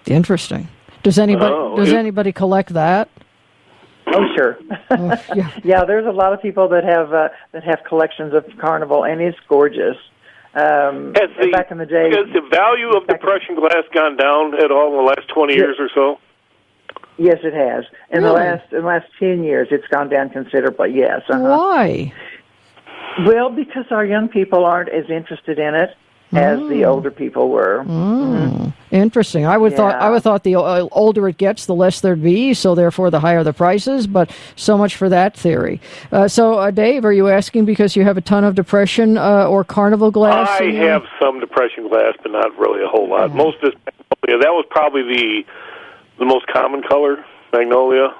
Interesting. 0.06 0.68
Does 1.02 1.18
anybody 1.18 1.54
Oh, 1.54 1.76
does 1.76 1.92
it- 1.92 1.96
anybody 1.96 2.32
collect 2.32 2.70
that? 2.70 3.08
Oh, 4.08 4.24
sure. 4.36 4.58
yeah. 5.34 5.50
yeah, 5.64 5.84
there's 5.84 6.06
a 6.06 6.10
lot 6.12 6.32
of 6.32 6.40
people 6.40 6.68
that 6.68 6.84
have 6.84 7.12
uh, 7.12 7.28
that 7.52 7.64
have 7.64 7.80
collections 7.86 8.34
of 8.34 8.44
Carnival, 8.58 9.04
and 9.04 9.20
it's 9.20 9.38
gorgeous. 9.48 9.96
Um, 10.54 11.12
Has 11.16 11.28
the, 11.38 11.50
back 11.52 11.70
in 11.70 11.76
the 11.78 11.84
day, 11.86 12.08
has 12.10 12.32
the 12.32 12.40
value 12.50 12.88
of 12.90 13.06
back 13.06 13.20
in- 13.20 13.26
Depression 13.26 13.54
glass 13.56 13.84
gone 13.92 14.16
down 14.16 14.54
at 14.62 14.70
all 14.70 14.90
in 14.90 14.96
the 14.96 15.02
last 15.02 15.28
20 15.28 15.52
Yeah. 15.52 15.58
years 15.60 15.76
or 15.78 15.90
so? 15.94 16.18
yes, 17.18 17.38
it 17.42 17.52
has. 17.52 17.84
In 18.10 18.22
the 18.22 18.32
last 18.32 18.72
in 18.72 18.80
the 18.82 18.86
last 18.86 19.06
ten 19.18 19.42
years, 19.42 19.68
it's 19.70 19.86
gone 19.88 20.08
down 20.08 20.30
considerably. 20.30 20.92
Yes. 20.94 21.22
Uh-huh. 21.28 21.40
Why? 21.42 22.12
Well, 23.26 23.50
because 23.50 23.86
our 23.90 24.04
young 24.04 24.28
people 24.28 24.64
aren't 24.64 24.90
as 24.90 25.08
interested 25.10 25.58
in 25.58 25.74
it 25.74 25.90
as 26.32 26.58
the 26.58 26.82
Mm. 26.82 26.86
older 26.88 27.10
people 27.10 27.48
were. 27.48 27.82
Interesting. 28.96 29.44
I 29.46 29.56
would 29.58 29.74
thought 29.76 29.94
I 29.94 30.10
would 30.10 30.22
thought 30.22 30.42
the 30.42 30.56
uh, 30.56 30.88
older 30.92 31.28
it 31.28 31.36
gets, 31.38 31.66
the 31.66 31.74
less 31.74 32.00
there'd 32.00 32.22
be, 32.22 32.54
so 32.54 32.74
therefore 32.74 33.10
the 33.10 33.20
higher 33.20 33.42
the 33.44 33.52
prices. 33.52 34.06
But 34.06 34.30
so 34.56 34.78
much 34.78 34.96
for 34.96 35.08
that 35.10 35.36
theory. 35.36 35.80
Uh, 36.10 36.28
so, 36.28 36.54
uh, 36.54 36.70
Dave, 36.70 37.04
are 37.04 37.12
you 37.12 37.28
asking 37.28 37.66
because 37.66 37.94
you 37.96 38.04
have 38.04 38.16
a 38.16 38.20
ton 38.22 38.44
of 38.44 38.54
depression 38.54 39.18
uh, 39.18 39.46
or 39.48 39.64
carnival 39.64 40.10
glass? 40.10 40.48
I 40.60 40.64
in 40.64 40.74
your- 40.76 40.88
have 40.90 41.02
some 41.20 41.40
Depression 41.40 41.88
glass, 41.88 42.14
but 42.22 42.32
not 42.32 42.58
really 42.58 42.82
a 42.82 42.88
whole 42.88 43.08
lot. 43.08 43.34
Most 43.34 43.62
of 43.62 43.72
this 43.72 43.80
Magnolia, 44.26 44.42
that 44.42 44.52
was 44.52 44.64
probably 44.70 45.02
the 45.02 45.44
the 46.18 46.24
most 46.24 46.46
common 46.48 46.82
color, 46.82 47.22
Magnolia, 47.52 48.14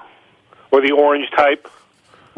or 0.71 0.81
the 0.81 0.91
orange 0.91 1.29
type. 1.35 1.67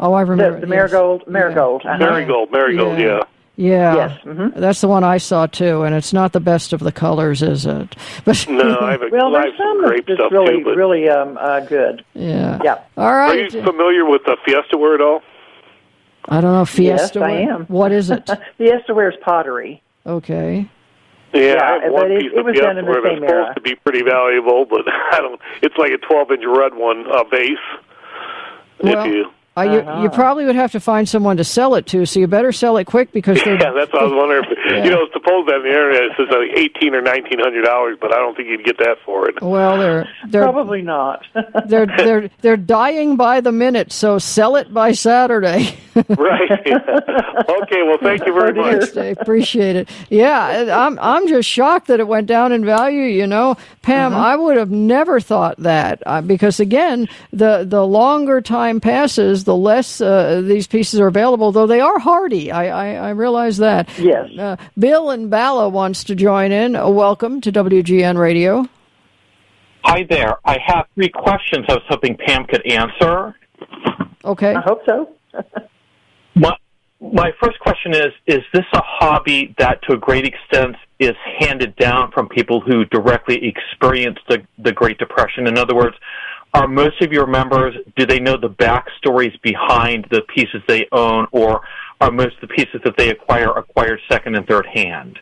Oh, 0.00 0.14
I 0.14 0.22
remember 0.22 0.54
The, 0.60 0.66
the 0.66 0.72
yes. 0.72 0.90
marigold, 0.90 1.26
marigold. 1.28 1.82
uh-huh. 1.84 1.98
Marigold, 1.98 2.50
marigold, 2.50 2.98
Yeah. 2.98 3.20
Yeah. 3.60 3.94
Yeah. 3.94 4.08
Yes, 4.08 4.20
mhm. 4.24 4.54
That's 4.56 4.80
the 4.80 4.88
one 4.88 5.04
I 5.04 5.18
saw 5.18 5.46
too, 5.46 5.82
and 5.82 5.94
it's 5.94 6.12
not 6.12 6.32
the 6.32 6.40
best 6.40 6.72
of 6.72 6.80
the 6.80 6.92
colors, 6.92 7.42
is 7.42 7.66
it? 7.66 7.94
But 8.24 8.46
No, 8.48 8.78
I 8.80 8.92
have, 8.92 9.02
a, 9.02 9.08
Well, 9.10 9.34
I 9.36 9.42
there's 9.42 9.52
have 9.52 9.58
some 9.58 9.78
some 9.80 9.86
grape 9.86 10.06
that's 10.06 10.18
stuff 10.18 10.32
really, 10.32 10.58
too. 10.58 10.64
But 10.64 10.76
really 10.76 11.08
um, 11.08 11.36
uh, 11.40 11.60
good. 11.60 12.04
yeah. 12.14 12.58
Yeah. 12.64 12.78
All 12.96 13.04
are 13.06 13.34
you 13.36 13.50
familiar 13.50 14.04
with 14.04 14.22
the 14.24 14.36
Fiesta 14.44 14.76
ware 14.78 14.94
at 14.94 15.00
all? 15.00 15.22
I 16.28 16.40
don't 16.40 16.52
know 16.52 16.64
Fiesta. 16.64 17.18
Yes, 17.20 17.22
I 17.28 17.30
am. 17.32 17.64
What 17.66 17.92
is 17.92 18.10
it? 18.10 18.28
Fiesta 18.58 18.94
ware's 18.94 19.16
pottery. 19.22 19.82
Okay. 20.06 20.68
Yeah, 21.32 21.40
Yeah, 21.40 21.62
I 21.62 21.72
have 21.72 21.82
but 21.82 21.92
one 21.92 22.12
it- 22.12 22.20
piece 22.22 22.32
it 22.32 22.38
of 22.38 22.44
was 22.46 22.52
Fiesta 22.54 22.66
done 22.66 22.78
in 22.78 22.84
the 22.86 22.90
ware 22.90 23.00
that's 23.02 23.14
same 23.14 23.20
supposed 23.22 23.32
era. 23.46 23.54
to 23.54 23.60
be 23.60 23.74
pretty 23.76 24.02
valuable, 24.02 24.64
but 24.64 24.82
I 25.12 25.18
don't. 25.20 25.40
It's 25.62 25.76
like 25.76 25.92
a 25.92 25.98
12-inch 25.98 26.44
red 26.46 26.74
one 26.74 27.04
uh, 27.10 27.24
base. 27.24 27.58
Well, 28.82 29.04
if 29.06 29.12
you, 29.12 29.26
Uh, 29.66 29.72
you, 29.72 29.78
Uh-huh. 29.80 30.02
you 30.02 30.10
probably 30.10 30.44
would 30.44 30.56
have 30.56 30.72
to 30.72 30.80
find 30.80 31.08
someone 31.08 31.36
to 31.36 31.44
sell 31.44 31.74
it 31.74 31.86
to, 31.86 32.04
so 32.06 32.20
you 32.20 32.26
better 32.26 32.52
sell 32.52 32.76
it 32.76 32.84
quick 32.86 33.12
because 33.12 33.42
they're. 33.42 33.54
yeah, 33.60 33.72
that's 33.72 33.92
what 33.92 34.02
I 34.02 34.04
was 34.04 34.12
wondering. 34.14 34.44
If, 34.48 34.84
You 34.84 34.90
know, 34.90 35.06
suppose 35.12 35.46
that 35.46 35.56
on 35.56 35.62
the 35.62 35.68
internet 35.68 36.02
it 36.04 36.12
says 36.16 36.28
like 36.30 36.56
eighteen 36.56 36.94
or 36.94 37.00
nineteen 37.02 37.38
hundred 37.40 37.62
dollars, 37.64 37.96
but 38.00 38.12
I 38.14 38.18
don't 38.18 38.36
think 38.36 38.48
you'd 38.48 38.64
get 38.64 38.78
that 38.78 38.98
for 39.04 39.28
it. 39.28 39.40
Well, 39.42 39.78
they're 39.78 40.08
they're 40.28 40.42
Probably 40.42 40.82
not. 40.82 41.24
they're 41.66 41.86
they're 41.86 42.30
they're 42.40 42.56
dying 42.56 43.16
by 43.16 43.40
the 43.40 43.52
minute, 43.52 43.92
so 43.92 44.18
sell 44.18 44.56
it 44.56 44.72
by 44.72 44.92
Saturday. 44.92 45.76
right. 46.08 46.50
okay. 46.50 47.82
Well, 47.82 47.98
thank 48.00 48.24
you 48.26 48.32
very 48.32 48.52
much. 48.54 48.70
Thanks, 48.78 48.90
Dave. 48.92 49.18
Appreciate 49.20 49.76
it. 49.76 49.88
Yeah, 50.08 50.76
I'm 50.86 50.98
I'm 51.00 51.26
just 51.28 51.48
shocked 51.48 51.88
that 51.88 52.00
it 52.00 52.06
went 52.08 52.26
down 52.26 52.52
in 52.52 52.64
value. 52.64 53.02
You 53.02 53.26
know, 53.26 53.56
Pam, 53.82 54.14
I 54.14 54.36
would 54.36 54.56
have 54.56 54.70
never 54.70 55.20
thought 55.20 55.56
that 55.58 56.02
uh, 56.06 56.20
because 56.22 56.60
again, 56.60 57.08
the 57.32 57.64
the 57.68 57.84
longer 57.86 58.40
time 58.40 58.80
passes, 58.80 59.44
the 59.50 59.56
less 59.56 60.00
uh, 60.00 60.40
these 60.44 60.68
pieces 60.68 61.00
are 61.00 61.08
available. 61.08 61.50
Though 61.50 61.66
they 61.66 61.80
are 61.80 61.98
hardy, 61.98 62.52
I 62.52 62.66
I, 62.68 63.08
I 63.08 63.10
realize 63.10 63.56
that. 63.56 63.88
Yes. 63.98 64.28
Uh, 64.38 64.56
Bill 64.78 65.10
and 65.10 65.28
Bala 65.28 65.68
wants 65.68 66.04
to 66.04 66.14
join 66.14 66.52
in. 66.52 66.76
Uh, 66.76 66.88
welcome 66.88 67.40
to 67.40 67.50
WGN 67.50 68.16
Radio. 68.16 68.68
Hi 69.82 70.06
there. 70.08 70.36
I 70.44 70.58
have 70.64 70.86
three 70.94 71.08
questions 71.08 71.66
I 71.68 71.74
was 71.74 71.82
hoping 71.88 72.16
Pam 72.16 72.44
could 72.44 72.64
answer. 72.64 73.34
Okay. 74.24 74.54
I 74.54 74.60
hope 74.60 74.82
so. 74.86 75.10
My, 76.36 76.56
my 77.00 77.32
first 77.42 77.58
question 77.58 77.92
is 77.92 78.12
Is 78.28 78.44
this 78.52 78.66
a 78.72 78.82
hobby 78.84 79.52
that 79.58 79.82
to 79.88 79.94
a 79.94 79.96
great 79.96 80.24
extent 80.24 80.76
is 81.00 81.16
handed 81.40 81.74
down 81.74 82.12
from 82.12 82.28
people 82.28 82.60
who 82.60 82.84
directly 82.84 83.48
experienced 83.48 84.20
the, 84.28 84.46
the 84.58 84.70
Great 84.70 84.98
Depression? 84.98 85.48
In 85.48 85.58
other 85.58 85.74
words, 85.74 85.96
are 86.52 86.66
most 86.66 87.00
of 87.00 87.12
your 87.12 87.26
members, 87.26 87.74
do 87.96 88.06
they 88.06 88.18
know 88.18 88.36
the 88.36 88.50
backstories 88.50 89.40
behind 89.42 90.06
the 90.10 90.22
pieces 90.34 90.62
they 90.66 90.86
own, 90.92 91.26
or 91.30 91.62
are 92.00 92.10
most 92.10 92.34
of 92.42 92.48
the 92.48 92.54
pieces 92.54 92.80
that 92.84 92.96
they 92.96 93.10
acquire 93.10 93.50
acquired 93.50 94.00
second 94.10 94.34
and 94.34 94.46
third 94.46 94.66
hand? 94.66 95.18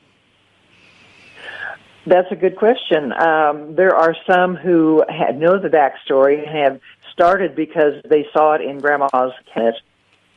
That's 2.07 2.31
a 2.31 2.37
good 2.37 2.57
question. 2.57 3.13
Um, 3.13 3.75
there 3.75 3.95
are 3.95 4.17
some 4.27 4.57
who 4.57 5.05
had, 5.09 5.39
know 5.39 5.61
the 5.61 5.69
backstory 5.69 6.39
and 6.39 6.57
have 6.57 6.81
started 7.13 7.55
because 7.55 8.03
they 8.09 8.27
saw 8.33 8.55
it 8.55 8.63
in 8.63 8.79
Grandma's 8.79 9.33
cabinet 9.53 9.75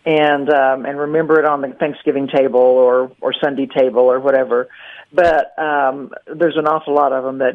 and 0.05 0.49
um, 0.49 0.85
and 0.85 0.97
remember 0.97 1.39
it 1.39 1.45
on 1.45 1.61
the 1.61 1.69
Thanksgiving 1.79 2.27
table 2.27 2.59
or 2.59 3.11
or 3.21 3.33
Sunday 3.33 3.67
table 3.67 4.01
or 4.01 4.19
whatever. 4.19 4.67
But 5.13 5.57
um, 5.59 6.11
there's 6.25 6.57
an 6.57 6.67
awful 6.67 6.95
lot 6.95 7.13
of 7.13 7.23
them 7.23 7.37
that 7.37 7.53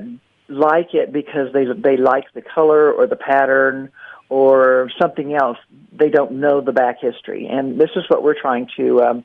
like 0.48 0.94
it 0.94 1.12
because 1.12 1.52
they 1.52 1.64
they 1.76 1.96
like 1.96 2.24
the 2.34 2.42
color 2.42 2.92
or 2.92 3.06
the 3.06 3.16
pattern 3.16 3.90
or 4.28 4.90
something 5.00 5.34
else. 5.34 5.58
They 5.92 6.10
don't 6.10 6.32
know 6.32 6.60
the 6.60 6.72
back 6.72 6.96
history, 7.00 7.46
and 7.46 7.80
this 7.80 7.90
is 7.96 8.04
what 8.08 8.22
we're 8.22 8.40
trying 8.40 8.68
to. 8.76 9.02
Um, 9.02 9.24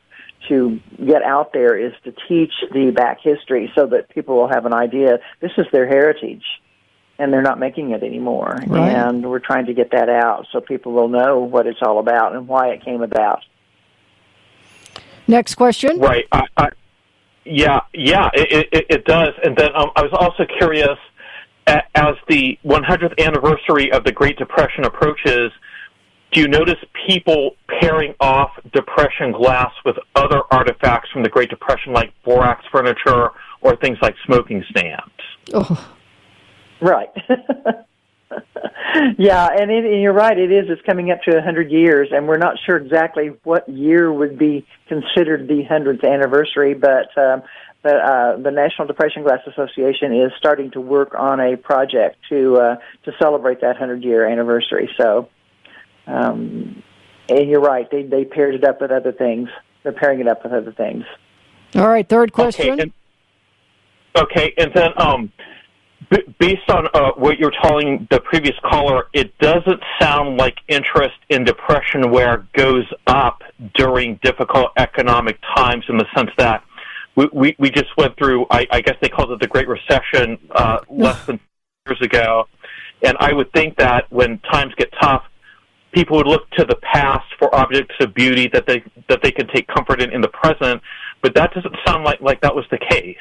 to 0.49 0.79
get 1.05 1.21
out 1.21 1.53
there 1.53 1.77
is 1.77 1.93
to 2.03 2.11
teach 2.27 2.51
the 2.73 2.89
back 2.89 3.19
history 3.21 3.71
so 3.75 3.85
that 3.85 4.09
people 4.09 4.35
will 4.35 4.47
have 4.47 4.65
an 4.65 4.73
idea 4.73 5.19
this 5.39 5.51
is 5.55 5.67
their 5.71 5.87
heritage 5.87 6.41
and 7.19 7.31
they're 7.31 7.43
not 7.43 7.59
making 7.59 7.91
it 7.91 8.01
anymore 8.01 8.57
Right. 8.65 8.89
and 8.91 9.23
we're 9.23 9.37
trying 9.37 9.67
to 9.67 9.73
get 9.75 9.91
that 9.91 10.09
out 10.09 10.47
so 10.51 10.59
people 10.59 10.93
will 10.93 11.09
know 11.09 11.41
what 11.41 11.67
it's 11.67 11.77
all 11.83 11.99
about 11.99 12.33
and 12.35 12.47
why 12.47 12.69
it 12.69 12.83
came 12.83 13.03
about 13.03 13.43
Next 15.27 15.55
question. 15.55 15.99
Right. 15.99 16.25
I, 16.31 16.43
I, 16.57 16.69
yeah, 17.45 17.81
yeah, 17.93 18.29
it, 18.33 18.67
it, 18.71 18.85
it 18.89 19.05
does. 19.05 19.29
And 19.43 19.55
then 19.55 19.69
um, 19.75 19.91
I 19.95 20.01
was 20.01 20.11
also 20.13 20.45
curious, 20.57 20.89
a- 20.89 21.10
as 21.95 22.15
the 22.27 22.57
100th 22.65 23.17
anniversary 23.19 23.91
of 23.91 24.03
the 24.03 24.11
Great 24.11 24.37
Depression 24.37 24.85
approaches, 24.85 25.51
do 26.31 26.39
you 26.39 26.47
notice 26.47 26.75
people 27.07 27.55
pairing 27.79 28.13
off 28.19 28.51
Depression 28.73 29.31
glass 29.31 29.71
with 29.85 29.97
other 30.15 30.41
artifacts 30.51 31.09
from 31.11 31.23
the 31.23 31.29
Great 31.29 31.49
Depression, 31.49 31.93
like 31.93 32.13
borax 32.23 32.63
furniture 32.71 33.31
or 33.61 33.75
things 33.77 33.97
like 34.01 34.15
smoking 34.25 34.63
stands? 34.69 35.11
Oh, 35.53 35.93
right 36.79 37.09
yeah 39.17 39.47
and, 39.47 39.71
it, 39.71 39.85
and 39.85 40.01
you're 40.01 40.13
right 40.13 40.37
it 40.37 40.51
is 40.51 40.65
it's 40.69 40.81
coming 40.85 41.11
up 41.11 41.21
to 41.23 41.31
a 41.31 41.35
100 41.35 41.71
years 41.71 42.09
and 42.11 42.27
we're 42.27 42.37
not 42.37 42.55
sure 42.65 42.77
exactly 42.77 43.31
what 43.43 43.67
year 43.67 44.11
would 44.11 44.37
be 44.37 44.65
considered 44.87 45.47
the 45.47 45.63
100th 45.69 46.03
anniversary 46.03 46.73
but 46.73 47.15
um, 47.17 47.43
but 47.83 47.95
uh, 47.95 48.37
the 48.37 48.51
National 48.51 48.87
Depression 48.87 49.23
Glass 49.23 49.39
Association 49.47 50.13
is 50.13 50.31
starting 50.37 50.71
to 50.71 50.81
work 50.81 51.15
on 51.17 51.39
a 51.39 51.57
project 51.57 52.17
to 52.29 52.57
uh, 52.57 52.75
to 53.05 53.11
celebrate 53.19 53.61
that 53.61 53.79
100 53.79 54.03
year 54.03 54.27
anniversary. 54.27 54.89
So, 54.97 55.29
um, 56.05 56.83
and 57.27 57.49
you're 57.49 57.61
right, 57.61 57.89
they 57.89 58.03
they 58.03 58.23
paired 58.23 58.55
it 58.55 58.63
up 58.63 58.81
with 58.81 58.91
other 58.91 59.11
things. 59.11 59.49
They're 59.81 59.93
pairing 59.93 60.19
it 60.19 60.27
up 60.27 60.43
with 60.43 60.53
other 60.53 60.71
things. 60.71 61.05
all 61.75 61.87
right. 61.87 62.07
Third 62.07 62.33
question. 62.33 62.73
Okay, 62.73 62.81
and, 62.83 62.93
okay, 64.15 64.53
and 64.59 64.71
then 64.75 64.91
um, 64.97 65.31
b- 66.11 66.35
based 66.39 66.69
on 66.69 66.87
uh, 66.93 67.11
what 67.15 67.39
you're 67.39 67.53
telling 67.63 68.07
the 68.11 68.19
previous 68.19 68.55
caller, 68.69 69.05
it 69.13 69.35
doesn't 69.39 69.81
sound 69.99 70.37
like 70.37 70.57
interest 70.67 71.15
in 71.29 71.43
depression 71.43 72.11
ware 72.11 72.45
goes 72.53 72.85
up 73.07 73.41
during 73.73 74.19
difficult 74.21 74.71
economic 74.77 75.39
times 75.55 75.83
in 75.89 75.97
the 75.97 76.05
sense 76.15 76.29
that 76.37 76.63
we, 77.15 77.27
we, 77.33 77.55
we 77.57 77.71
just 77.71 77.89
went 77.97 78.15
through, 78.17 78.45
I, 78.51 78.67
I 78.71 78.81
guess 78.81 78.95
they 79.01 79.09
called 79.09 79.31
it 79.31 79.39
the 79.39 79.47
Great 79.47 79.67
Recession 79.67 80.37
uh, 80.51 80.79
less 80.89 81.25
than 81.25 81.39
years 81.87 82.01
ago. 82.01 82.47
And 83.03 83.17
I 83.19 83.33
would 83.33 83.51
think 83.53 83.77
that 83.77 84.11
when 84.11 84.39
times 84.51 84.73
get 84.77 84.93
tough, 85.01 85.23
people 85.91 86.17
would 86.17 86.27
look 86.27 86.49
to 86.51 86.65
the 86.65 86.77
past 86.77 87.25
for 87.39 87.53
objects 87.55 87.95
of 87.99 88.13
beauty 88.13 88.49
that 88.53 88.65
they 88.67 88.83
that 89.09 89.21
they 89.21 89.31
can 89.31 89.47
take 89.47 89.67
comfort 89.67 90.01
in 90.01 90.11
in 90.11 90.21
the 90.21 90.29
present. 90.29 90.81
But 91.21 91.33
that 91.35 91.53
doesn't 91.53 91.75
sound 91.85 92.03
like 92.03 92.21
like 92.21 92.41
that 92.41 92.55
was 92.55 92.65
the 92.71 92.77
case. 92.77 93.17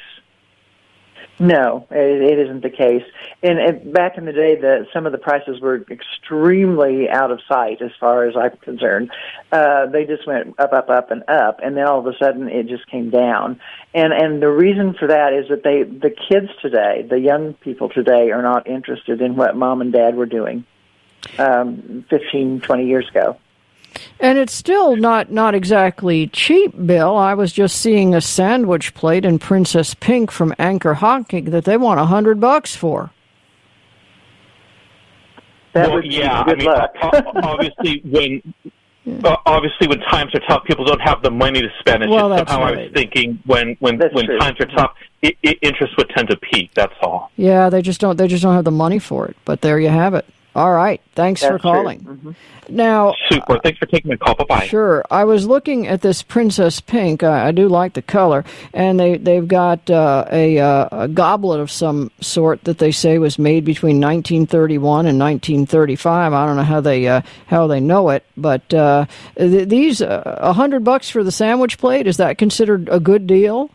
No, 1.40 1.86
it, 1.90 2.22
it 2.22 2.38
isn't 2.38 2.62
the 2.62 2.68
case. 2.68 3.02
And, 3.42 3.58
and 3.58 3.94
back 3.94 4.18
in 4.18 4.26
the 4.26 4.32
day, 4.32 4.56
the 4.56 4.86
some 4.92 5.06
of 5.06 5.12
the 5.12 5.18
prices 5.18 5.58
were 5.58 5.82
extremely 5.90 7.08
out 7.08 7.30
of 7.30 7.40
sight 7.48 7.80
as 7.80 7.92
far 7.98 8.26
as 8.26 8.36
I'm 8.36 8.54
concerned. 8.58 9.10
Uh, 9.50 9.86
they 9.86 10.04
just 10.04 10.26
went 10.26 10.60
up, 10.60 10.74
up, 10.74 10.90
up, 10.90 11.10
and 11.10 11.24
up, 11.28 11.60
and 11.62 11.78
then 11.78 11.86
all 11.86 11.98
of 11.98 12.06
a 12.06 12.16
sudden 12.18 12.50
it 12.50 12.68
just 12.68 12.86
came 12.88 13.08
down. 13.08 13.58
And 13.94 14.12
and 14.12 14.42
the 14.42 14.50
reason 14.50 14.92
for 14.92 15.08
that 15.08 15.32
is 15.32 15.48
that 15.48 15.62
they 15.62 15.82
the 15.82 16.10
kids 16.10 16.50
today, 16.60 17.06
the 17.08 17.18
young 17.18 17.54
people 17.54 17.88
today, 17.88 18.32
are 18.32 18.42
not 18.42 18.66
interested 18.66 19.22
in 19.22 19.34
what 19.34 19.56
mom 19.56 19.80
and 19.80 19.94
dad 19.94 20.16
were 20.16 20.26
doing 20.26 20.66
um, 21.38 22.04
15, 22.10 22.60
20 22.60 22.86
years 22.86 23.08
ago. 23.08 23.38
And 24.20 24.38
it's 24.38 24.52
still 24.52 24.96
not 24.96 25.30
not 25.30 25.54
exactly 25.54 26.26
cheap, 26.28 26.74
Bill. 26.86 27.16
I 27.16 27.34
was 27.34 27.52
just 27.52 27.76
seeing 27.80 28.14
a 28.14 28.20
sandwich 28.20 28.94
plate 28.94 29.24
in 29.24 29.38
Princess 29.38 29.94
Pink 29.94 30.30
from 30.30 30.54
Anchor 30.58 30.94
Hocking 30.94 31.46
that 31.46 31.64
they 31.64 31.76
want 31.76 32.00
a 32.00 32.04
hundred 32.06 32.40
bucks 32.40 32.74
for. 32.76 33.10
That 35.72 35.86
well, 35.88 35.96
would 35.96 36.12
yeah, 36.12 36.44
good 36.44 36.54
I 36.54 36.56
mean, 36.56 36.66
luck. 36.66 36.90
o- 37.02 37.10
o- 37.14 37.40
obviously 37.42 38.02
when. 38.04 38.54
Uh, 39.24 39.34
obviously, 39.46 39.88
when 39.88 39.98
times 40.00 40.32
are 40.34 40.40
tough, 40.40 40.62
people 40.64 40.84
don't 40.84 41.00
have 41.00 41.22
the 41.22 41.30
money 41.30 41.60
to 41.62 41.68
spend. 41.80 42.02
It's 42.02 42.10
Well, 42.10 42.28
just 42.28 42.40
that's 42.40 42.50
somehow 42.50 42.66
I 42.66 42.82
was 42.82 42.90
thinking 42.92 43.38
when 43.46 43.74
when 43.80 43.96
That's 43.96 44.14
when 44.14 44.26
true. 44.26 44.38
times 44.38 44.60
are 44.60 44.66
tough, 44.66 44.92
i 45.24 45.34
i 45.44 45.56
interest 45.62 45.96
would 45.96 46.10
tend 46.10 46.28
to 46.28 46.36
peak. 46.36 46.70
That's 46.74 46.92
all. 47.00 47.30
Yeah, 47.36 47.70
they 47.70 47.80
just 47.80 47.98
don't 48.00 48.16
they 48.18 48.28
just 48.28 48.42
don't 48.42 48.54
have 48.54 48.64
the 48.66 48.70
money 48.70 48.98
for 48.98 49.26
it. 49.26 49.36
But 49.46 49.62
there 49.62 49.80
you 49.80 49.88
have 49.88 50.12
it. 50.14 50.26
All 50.54 50.72
right. 50.72 51.00
Thanks 51.14 51.40
for 51.42 51.50
That's 51.52 51.62
true. 51.62 51.70
calling. 51.72 52.00
Mhm. 52.00 52.34
Now, 52.68 53.14
Super. 53.28 53.58
Thanks 53.58 53.78
for 53.78 53.86
taking 53.86 54.10
my 54.10 54.16
call. 54.16 54.34
Bye 54.36 54.44
bye. 54.48 54.66
Sure. 54.66 55.04
I 55.10 55.24
was 55.24 55.44
looking 55.46 55.86
at 55.88 56.02
this 56.02 56.22
Princess 56.22 56.80
Pink. 56.80 57.22
I, 57.24 57.48
I 57.48 57.50
do 57.52 57.68
like 57.68 57.94
the 57.94 58.02
color, 58.02 58.44
and 58.72 58.98
they 58.98 59.16
they've 59.16 59.46
got 59.46 59.88
uh, 59.90 60.24
a, 60.30 60.58
uh, 60.58 60.88
a 60.92 61.08
goblet 61.08 61.60
of 61.60 61.70
some 61.70 62.10
sort 62.20 62.62
that 62.64 62.78
they 62.78 62.92
say 62.92 63.18
was 63.18 63.38
made 63.38 63.64
between 63.64 64.00
1931 64.00 65.06
and 65.06 65.18
1935. 65.18 66.32
I 66.32 66.46
don't 66.46 66.56
know 66.56 66.62
how 66.62 66.80
they 66.80 67.08
uh, 67.08 67.22
how 67.46 67.66
they 67.66 67.80
know 67.80 68.10
it, 68.10 68.24
but 68.36 68.72
uh, 68.72 69.06
th- 69.36 69.68
these 69.68 70.00
uh, 70.02 70.22
a 70.40 70.52
hundred 70.52 70.84
bucks 70.84 71.10
for 71.10 71.24
the 71.24 71.32
sandwich 71.32 71.78
plate 71.78 72.06
is 72.06 72.16
that 72.18 72.38
considered 72.38 72.88
a 72.88 73.00
good 73.00 73.26
deal? 73.26 73.70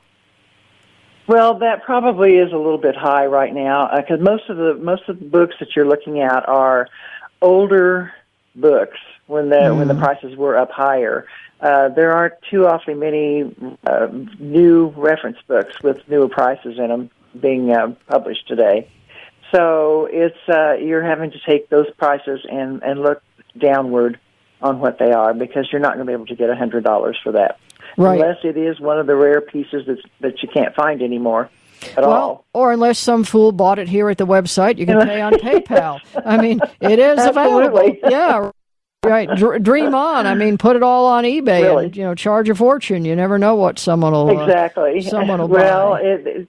Well, 1.27 1.59
that 1.59 1.83
probably 1.83 2.35
is 2.35 2.51
a 2.51 2.57
little 2.57 2.77
bit 2.77 2.95
high 2.95 3.25
right 3.25 3.53
now 3.53 3.89
because 3.95 4.19
most 4.21 4.49
of 4.49 4.57
the 4.57 4.75
most 4.75 5.09
of 5.09 5.19
the 5.19 5.25
books 5.25 5.55
that 5.59 5.75
you're 5.75 5.87
looking 5.87 6.19
at 6.19 6.47
are 6.47 6.87
older 7.41 8.13
books 8.55 8.97
when 9.25 9.49
the 9.49 9.73
when 9.73 9.87
the 9.87 9.95
prices 9.95 10.35
were 10.37 10.57
up 10.57 10.69
higher. 10.71 11.25
Uh, 11.59 11.89
there 11.89 12.11
aren't 12.11 12.35
too 12.51 12.67
awfully 12.67 12.93
many 12.93 13.55
uh, 13.87 14.07
new 14.39 14.93
reference 14.95 15.37
books 15.47 15.81
with 15.81 15.97
newer 16.07 16.29
prices 16.29 16.77
in 16.77 16.89
them 16.89 17.09
being 17.39 17.71
uh, 17.71 17.95
published 18.07 18.47
today. 18.47 18.87
So 19.51 20.07
it's 20.11 20.37
uh, 20.47 20.73
you're 20.73 21.03
having 21.03 21.31
to 21.31 21.39
take 21.45 21.69
those 21.69 21.89
prices 21.97 22.45
and 22.47 22.83
and 22.83 23.01
look 23.01 23.23
downward 23.57 24.19
on 24.61 24.79
what 24.79 24.99
they 24.99 25.11
are 25.11 25.33
because 25.33 25.67
you're 25.71 25.81
not 25.81 25.95
going 25.95 26.05
to 26.05 26.09
be 26.09 26.13
able 26.13 26.27
to 26.27 26.35
get 26.35 26.49
a 26.49 26.55
hundred 26.55 26.83
dollars 26.83 27.17
for 27.23 27.31
that 27.31 27.59
Right. 27.97 28.19
unless 28.19 28.37
it 28.43 28.57
is 28.57 28.79
one 28.79 28.99
of 28.99 29.07
the 29.07 29.15
rare 29.15 29.41
pieces 29.41 29.85
that 29.87 29.97
that 30.21 30.41
you 30.43 30.49
can't 30.49 30.73
find 30.75 31.01
anymore 31.01 31.49
at 31.95 31.97
Well, 32.03 32.11
all. 32.11 32.45
or 32.53 32.71
unless 32.71 32.97
some 32.99 33.23
fool 33.23 33.51
bought 33.51 33.79
it 33.79 33.87
here 33.89 34.09
at 34.09 34.17
the 34.17 34.25
website, 34.27 34.77
you 34.77 34.85
can 34.85 35.01
pay 35.05 35.21
on 35.21 35.33
PayPal. 35.47 35.99
I 36.25 36.37
mean, 36.37 36.59
it 36.81 36.99
is 36.99 37.23
available. 37.25 37.95
Yeah. 38.07 38.51
Right, 39.03 39.29
Dr- 39.29 39.61
dream 39.61 39.93
on. 39.93 40.25
I 40.25 40.33
mean, 40.33 40.57
put 40.57 40.75
it 40.75 40.81
all 40.81 41.05
on 41.05 41.25
eBay 41.25 41.61
Really. 41.61 41.85
and 41.85 41.95
you 41.97 42.03
know 42.03 42.15
charge 42.15 42.49
a 42.49 42.55
fortune. 42.55 43.05
You 43.05 43.15
never 43.15 43.37
know 43.37 43.53
what 43.53 43.77
someone 43.77 44.13
will 44.13 44.29
uh, 44.29 44.43
Exactly. 44.45 45.01
someone 45.01 45.39
will 45.41 45.47
well, 45.47 45.91
buy. 45.91 46.01
it, 46.01 46.25
it, 46.27 46.47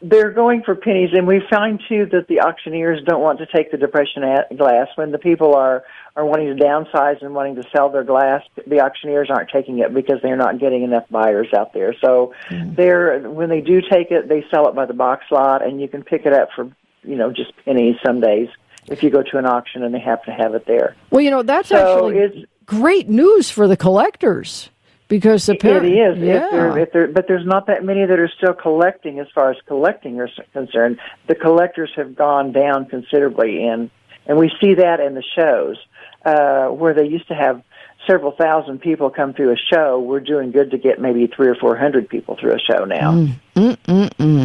they're 0.00 0.30
going 0.30 0.62
for 0.62 0.74
pennies, 0.74 1.10
and 1.12 1.26
we 1.26 1.42
find 1.50 1.78
too 1.90 2.06
that 2.12 2.26
the 2.26 2.40
auctioneers 2.40 3.00
don't 3.04 3.20
want 3.20 3.38
to 3.40 3.46
take 3.54 3.70
the 3.70 3.76
depression 3.76 4.22
glass 4.56 4.88
when 4.94 5.10
the 5.12 5.18
people 5.18 5.54
are 5.54 5.84
are 6.20 6.26
wanting 6.26 6.54
to 6.56 6.62
downsize 6.62 7.22
and 7.22 7.34
wanting 7.34 7.56
to 7.56 7.64
sell 7.74 7.88
their 7.88 8.04
glass. 8.04 8.42
The 8.66 8.80
auctioneers 8.80 9.28
aren't 9.30 9.48
taking 9.50 9.78
it 9.78 9.92
because 9.94 10.18
they're 10.22 10.36
not 10.36 10.58
getting 10.58 10.82
enough 10.82 11.04
buyers 11.10 11.48
out 11.56 11.72
there. 11.72 11.94
So 12.04 12.34
Mm. 12.50 12.76
they're 12.76 13.20
when 13.20 13.48
they 13.48 13.60
do 13.60 13.80
take 13.80 14.10
it, 14.10 14.28
they 14.28 14.44
sell 14.50 14.68
it 14.68 14.74
by 14.74 14.84
the 14.86 14.94
box 14.94 15.24
lot, 15.30 15.64
and 15.64 15.80
you 15.80 15.88
can 15.88 16.02
pick 16.02 16.26
it 16.26 16.32
up 16.32 16.50
for 16.54 16.68
you 17.02 17.16
know 17.16 17.30
just 17.32 17.52
pennies 17.64 17.96
some 18.04 18.20
days 18.20 18.48
if 18.88 19.02
you 19.02 19.10
go 19.10 19.22
to 19.22 19.38
an 19.38 19.46
auction 19.46 19.82
and 19.82 19.94
they 19.94 19.98
happen 19.98 20.34
to 20.36 20.42
have 20.42 20.54
it 20.54 20.66
there. 20.66 20.94
Well, 21.10 21.22
you 21.22 21.30
know 21.30 21.42
that's 21.42 21.68
So 21.70 21.76
actually 21.76 22.18
it's- 22.18 22.44
great 22.66 23.08
news 23.08 23.50
for 23.50 23.66
the 23.66 23.76
collectors 23.76 24.70
because 25.08 25.46
the 25.46 25.56
par- 25.56 25.84
It 25.84 25.86
is. 25.86 26.18
Yeah. 26.18 26.44
If 26.44 26.50
there, 26.52 26.78
if 26.78 26.92
there, 26.92 27.06
but 27.08 27.26
there's 27.26 27.46
not 27.46 27.66
that 27.66 27.82
many 27.84 28.04
that 28.04 28.18
are 28.18 28.28
still 28.36 28.52
collecting 28.54 29.18
as 29.18 29.26
far 29.34 29.50
as 29.50 29.56
collecting 29.66 30.20
are 30.20 30.28
s- 30.28 30.38
concerned. 30.52 30.98
The 31.26 31.34
collectors 31.34 31.90
have 31.96 32.14
gone 32.14 32.52
down 32.52 32.84
considerably 32.86 33.64
in, 33.64 33.90
and 34.26 34.38
we 34.38 34.52
see 34.60 34.74
that 34.74 35.00
in 35.00 35.14
the 35.14 35.24
shows, 35.36 35.78
uh, 36.24 36.66
where 36.68 36.94
they 36.94 37.06
used 37.06 37.28
to 37.28 37.34
have 37.34 37.62
several 38.06 38.32
thousand 38.32 38.80
people 38.80 39.10
come 39.10 39.34
through 39.34 39.52
a 39.52 39.56
show. 39.56 40.00
We're 40.00 40.20
doing 40.20 40.50
good 40.52 40.70
to 40.72 40.78
get 40.78 41.00
maybe 41.00 41.26
three 41.26 41.48
or 41.48 41.54
four 41.54 41.76
hundred 41.76 42.08
people 42.08 42.36
through 42.40 42.54
a 42.54 42.58
show 42.58 42.84
now. 42.84 43.28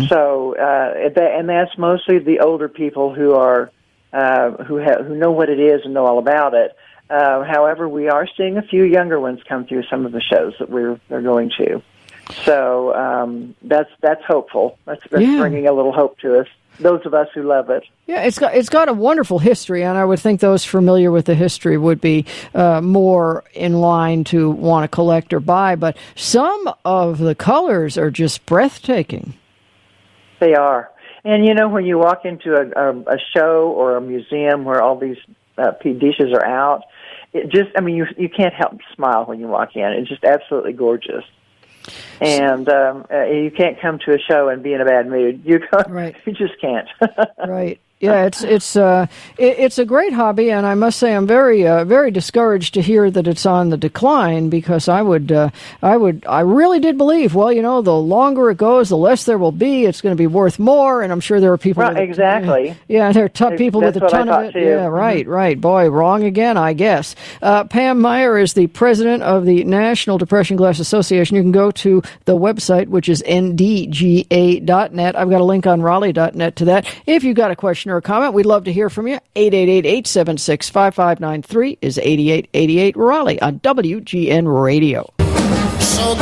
So, 0.08 0.56
uh, 0.56 1.10
that, 1.10 1.32
and 1.38 1.48
that's 1.50 1.78
mostly 1.78 2.20
the 2.20 2.40
older 2.42 2.68
people 2.68 3.14
who 3.14 3.34
are, 3.34 3.72
uh, 4.14 4.52
who 4.64 4.76
have, 4.78 5.06
who 5.06 5.16
know 5.16 5.32
what 5.32 5.50
it 5.50 5.60
is 5.60 5.82
and 5.86 5.94
know 5.94 6.06
all 6.06 6.20
about 6.20 6.54
it. 6.54 6.76
Uh, 7.10 7.44
however, 7.44 7.88
we 7.88 8.10
are 8.10 8.28
seeing 8.36 8.58
a 8.58 8.62
few 8.64 8.84
younger 8.84 9.20
ones 9.20 9.40
come 9.48 9.66
through 9.66 9.84
some 9.84 10.06
of 10.06 10.12
the 10.12 10.22
shows 10.22 10.54
that 10.60 10.70
we're 10.70 11.00
they're 11.08 11.22
going 11.22 11.52
to. 11.58 11.82
So 12.44 12.94
um, 12.96 13.56
that's 13.62 13.92
that's 14.02 14.24
hopeful. 14.26 14.78
That's, 14.86 15.02
that's 15.12 15.24
Yeah. 15.24 15.40
bringing 15.40 15.68
a 15.68 15.72
little 15.72 15.92
hope 15.94 16.18
to 16.20 16.40
us. 16.40 16.48
Those 16.80 17.06
of 17.06 17.14
us 17.14 17.28
who 17.34 17.44
love 17.44 17.70
it. 17.70 17.84
Yeah, 18.06 18.24
it's 18.24 18.38
got 18.38 18.54
it's 18.56 18.70
got 18.70 18.90
a 18.90 18.94
wonderful 18.94 19.40
history, 19.40 19.84
and 19.84 19.98
I 19.98 20.06
would 20.06 20.20
think 20.20 20.42
those 20.42 20.66
familiar 20.66 21.12
with 21.12 21.26
the 21.26 21.36
history 21.36 21.78
would 21.78 22.02
be 22.02 22.26
uh, 22.54 22.82
more 22.82 23.44
in 23.54 23.80
line 23.80 24.24
to 24.26 24.50
want 24.50 24.84
to 24.84 24.88
collect 24.88 25.34
or 25.34 25.40
buy. 25.40 25.76
But 25.76 25.98
some 26.16 26.70
of 26.84 27.18
the 27.20 27.36
colors 27.36 27.98
are 27.98 28.12
just 28.12 28.46
breathtaking. 28.46 29.34
They 30.40 30.54
are. 30.54 30.92
And 31.24 31.46
you 31.46 31.54
know, 31.54 31.70
when 31.70 31.86
you 31.86 31.98
walk 31.98 32.26
into 32.26 32.54
a, 32.56 32.70
a, 32.80 33.16
a 33.16 33.18
show 33.36 33.72
or 33.76 33.98
a 33.98 34.02
museum 34.02 34.64
where 34.64 34.82
all 34.82 34.98
these 34.98 35.18
uh, 35.58 35.72
p- 35.72 35.94
dishes 35.94 36.34
are 36.34 36.46
out, 36.46 36.84
it 37.34 37.50
just, 37.50 37.70
I 37.78 37.82
mean, 37.82 37.96
you, 37.96 38.06
you 38.18 38.30
can't 38.30 38.54
help 38.54 38.74
but 38.74 38.82
smile 38.96 39.26
when 39.26 39.40
you 39.40 39.48
walk 39.48 39.76
in. 39.76 39.84
It's 39.84 40.08
just 40.08 40.24
absolutely 40.24 40.74
gorgeous. 40.74 41.24
And 42.22 42.68
um, 42.70 43.06
uh, 43.12 43.26
you 43.26 43.52
can't 43.52 43.80
come 43.80 44.00
to 44.06 44.14
a 44.14 44.20
show 44.20 44.50
and 44.50 44.64
be 44.64 44.74
in 44.74 44.82
a 44.82 44.86
bad 44.86 45.08
mood. 45.08 45.42
You, 45.46 45.60
Right. 45.88 46.16
you 46.26 46.34
just 46.34 46.60
can't. 46.60 46.88
Right. 47.48 47.80
Yeah, 48.06 48.26
it's 48.26 48.44
it's 48.44 48.76
uh 48.76 49.08
it, 49.38 49.60
it's 49.60 49.78
a 49.80 49.86
great 49.86 50.14
hobby, 50.14 50.52
and 50.52 50.66
I 50.66 50.76
must 50.76 51.00
say 51.00 51.14
I'm 51.16 51.28
very 51.28 51.68
uh, 51.68 51.84
very 51.86 52.12
discouraged 52.12 52.74
to 52.76 52.82
hear 52.82 53.10
that 53.12 53.28
it's 53.28 53.46
on 53.46 53.70
the 53.70 53.78
decline 53.78 54.50
because 54.50 54.88
I 54.88 55.02
would 55.02 55.32
uh, 55.32 55.50
I 55.82 55.98
would 55.98 56.26
I 56.28 56.42
really 56.42 56.80
did 56.80 56.98
believe 56.98 57.36
well 57.36 57.52
you 57.52 57.62
know 57.62 57.82
the 57.82 57.94
longer 57.96 58.50
it 58.52 58.58
goes 58.58 58.90
the 58.90 58.98
less 58.98 59.24
there 59.26 59.38
will 59.38 59.52
be. 59.52 59.86
It's 59.86 60.02
going 60.02 60.16
to 60.16 60.22
be 60.22 60.28
worth 60.28 60.60
more 60.60 61.02
and 61.02 61.12
I'm 61.12 61.20
sure 61.20 61.40
there 61.40 61.52
are 61.54 61.58
people 61.58 61.84
Right, 61.84 61.94
with 61.94 62.04
exactly. 62.04 62.76
yeah 62.88 63.12
there 63.12 63.26
are 63.26 63.30
ton, 63.30 63.58
people 63.58 63.82
That's 63.82 63.96
with 63.96 64.04
a 64.04 64.08
ton 64.10 64.30
of 64.30 64.44
it. 64.46 64.52
too. 64.54 64.60
Mm-hmm. 64.60 64.68
yeah 64.68 64.86
right 64.86 65.28
right. 65.28 65.60
Boy 65.60 65.90
wrong 65.90 66.24
again 66.24 66.58
I 66.58 66.74
guess. 66.74 67.16
Uh, 67.42 67.64
Pam 67.66 68.00
Meyer 68.02 68.38
is 68.38 68.54
the 68.54 68.68
president 68.68 69.24
of 69.24 69.46
the 69.46 69.64
National 69.64 70.18
Depression 70.18 70.58
Glass 70.58 70.80
Association. 70.80 71.36
You 71.36 71.42
can 71.44 71.52
go 71.52 71.72
to 71.72 72.02
the 72.26 72.36
website 72.38 72.88
which 72.88 73.10
is 73.10 73.22
ndga.net 73.24 75.16
I've 75.18 75.30
got 75.30 75.42
a 75.42 75.44
link 75.44 75.68
on 75.68 75.82
rollye.net 75.82 76.56
to 76.58 76.66
that. 76.66 76.86
If 77.06 77.24
you've 77.24 77.36
got 77.36 77.52
a 77.52 77.56
question 77.56 77.92
or 77.96 78.00
a 78.00 78.02
comment. 78.02 78.34
We'd 78.34 78.46
love 78.46 78.66
to 78.66 78.74
hear 78.74 78.90
from 78.90 79.08
you. 79.08 79.20
888-876-5593 79.36 81.78
is 81.82 81.98
8888 81.98 82.96
Rollye 82.96 83.42
on 83.42 83.62
WGN 83.62 84.62
Radio. 84.62 85.10
So 85.80 86.16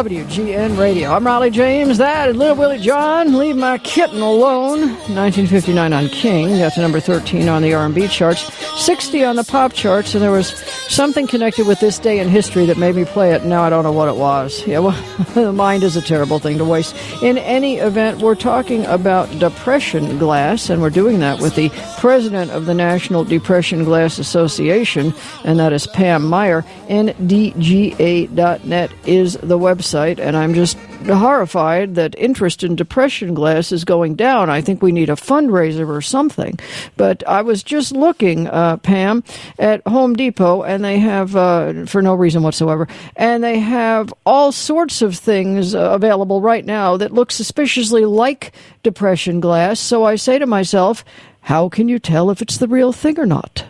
WGN 0.00 0.78
Radio. 0.78 1.12
I'm 1.12 1.24
Rollye 1.24 1.52
James. 1.52 1.98
That 1.98 2.30
is 2.30 2.36
Little 2.36 2.56
Willie 2.56 2.78
John. 2.78 3.36
Leave 3.36 3.54
My 3.54 3.76
Kitten 3.76 4.22
Alone. 4.22 4.80
1959 4.80 5.92
on 5.92 6.08
King. 6.08 6.48
That's 6.52 6.78
number 6.78 7.00
13 7.00 7.50
on 7.50 7.60
the 7.60 7.74
R&B 7.74 8.08
charts. 8.08 8.50
60 8.82 9.22
on 9.24 9.36
the 9.36 9.44
pop 9.44 9.74
charts. 9.74 10.14
And 10.14 10.22
there 10.22 10.30
was 10.30 10.54
something 10.90 11.26
connected 11.26 11.66
with 11.66 11.80
this 11.80 11.98
day 11.98 12.18
in 12.18 12.28
history 12.28 12.64
that 12.64 12.78
made 12.78 12.96
me 12.96 13.04
play 13.04 13.34
it. 13.34 13.44
Now 13.44 13.62
I 13.62 13.68
don't 13.68 13.84
know 13.84 13.92
what 13.92 14.08
it 14.08 14.16
was. 14.16 14.66
Yeah, 14.66 14.78
well, 14.78 15.24
the 15.34 15.52
mind 15.52 15.82
is 15.82 15.96
a 15.96 16.02
terrible 16.02 16.38
thing 16.38 16.56
to 16.56 16.64
waste. 16.64 16.96
In 17.22 17.36
any 17.36 17.76
event, 17.76 18.22
we're 18.22 18.34
talking 18.34 18.86
about 18.86 19.30
depression 19.38 20.18
glass, 20.18 20.70
and 20.70 20.80
we're 20.80 20.88
doing 20.88 21.20
that 21.20 21.40
with 21.40 21.56
the 21.56 21.68
president 21.98 22.52
of 22.52 22.64
the 22.64 22.74
National 22.74 23.22
Depression 23.22 23.84
Glass 23.84 24.18
Association, 24.18 25.12
and 25.44 25.58
that 25.58 25.74
is 25.74 25.86
Pam 25.86 26.26
Meyer. 26.26 26.64
NDGA.net 26.88 28.90
is 29.06 29.34
the 29.34 29.58
website, 29.58 29.89
and 29.94 30.36
I'm 30.36 30.54
just 30.54 30.76
horrified 31.06 31.94
that 31.94 32.14
interest 32.18 32.62
in 32.62 32.76
depression 32.76 33.34
glass 33.34 33.72
is 33.72 33.84
going 33.84 34.14
down. 34.14 34.50
I 34.50 34.60
think 34.60 34.82
we 34.82 34.92
need 34.92 35.10
a 35.10 35.14
fundraiser 35.14 35.88
or 35.88 36.00
something. 36.00 36.58
But 36.96 37.26
I 37.26 37.42
was 37.42 37.62
just 37.62 37.92
looking, 37.92 38.46
uh, 38.48 38.76
Pam, 38.78 39.24
at 39.58 39.86
Home 39.86 40.14
Depot, 40.14 40.62
and 40.62 40.84
they 40.84 40.98
have, 40.98 41.34
uh, 41.36 41.86
for 41.86 42.02
no 42.02 42.14
reason 42.14 42.42
whatsoever, 42.42 42.88
and 43.16 43.42
they 43.42 43.58
have 43.58 44.12
all 44.24 44.52
sorts 44.52 45.02
of 45.02 45.16
things 45.16 45.74
uh, 45.74 45.90
available 45.92 46.40
right 46.40 46.64
now 46.64 46.96
that 46.96 47.12
look 47.12 47.32
suspiciously 47.32 48.04
like 48.04 48.52
depression 48.82 49.40
glass. 49.40 49.80
So 49.80 50.04
I 50.04 50.16
say 50.16 50.38
to 50.38 50.46
myself, 50.46 51.04
how 51.42 51.68
can 51.68 51.88
you 51.88 51.98
tell 51.98 52.30
if 52.30 52.42
it's 52.42 52.58
the 52.58 52.68
real 52.68 52.92
thing 52.92 53.18
or 53.18 53.26
not? 53.26 53.64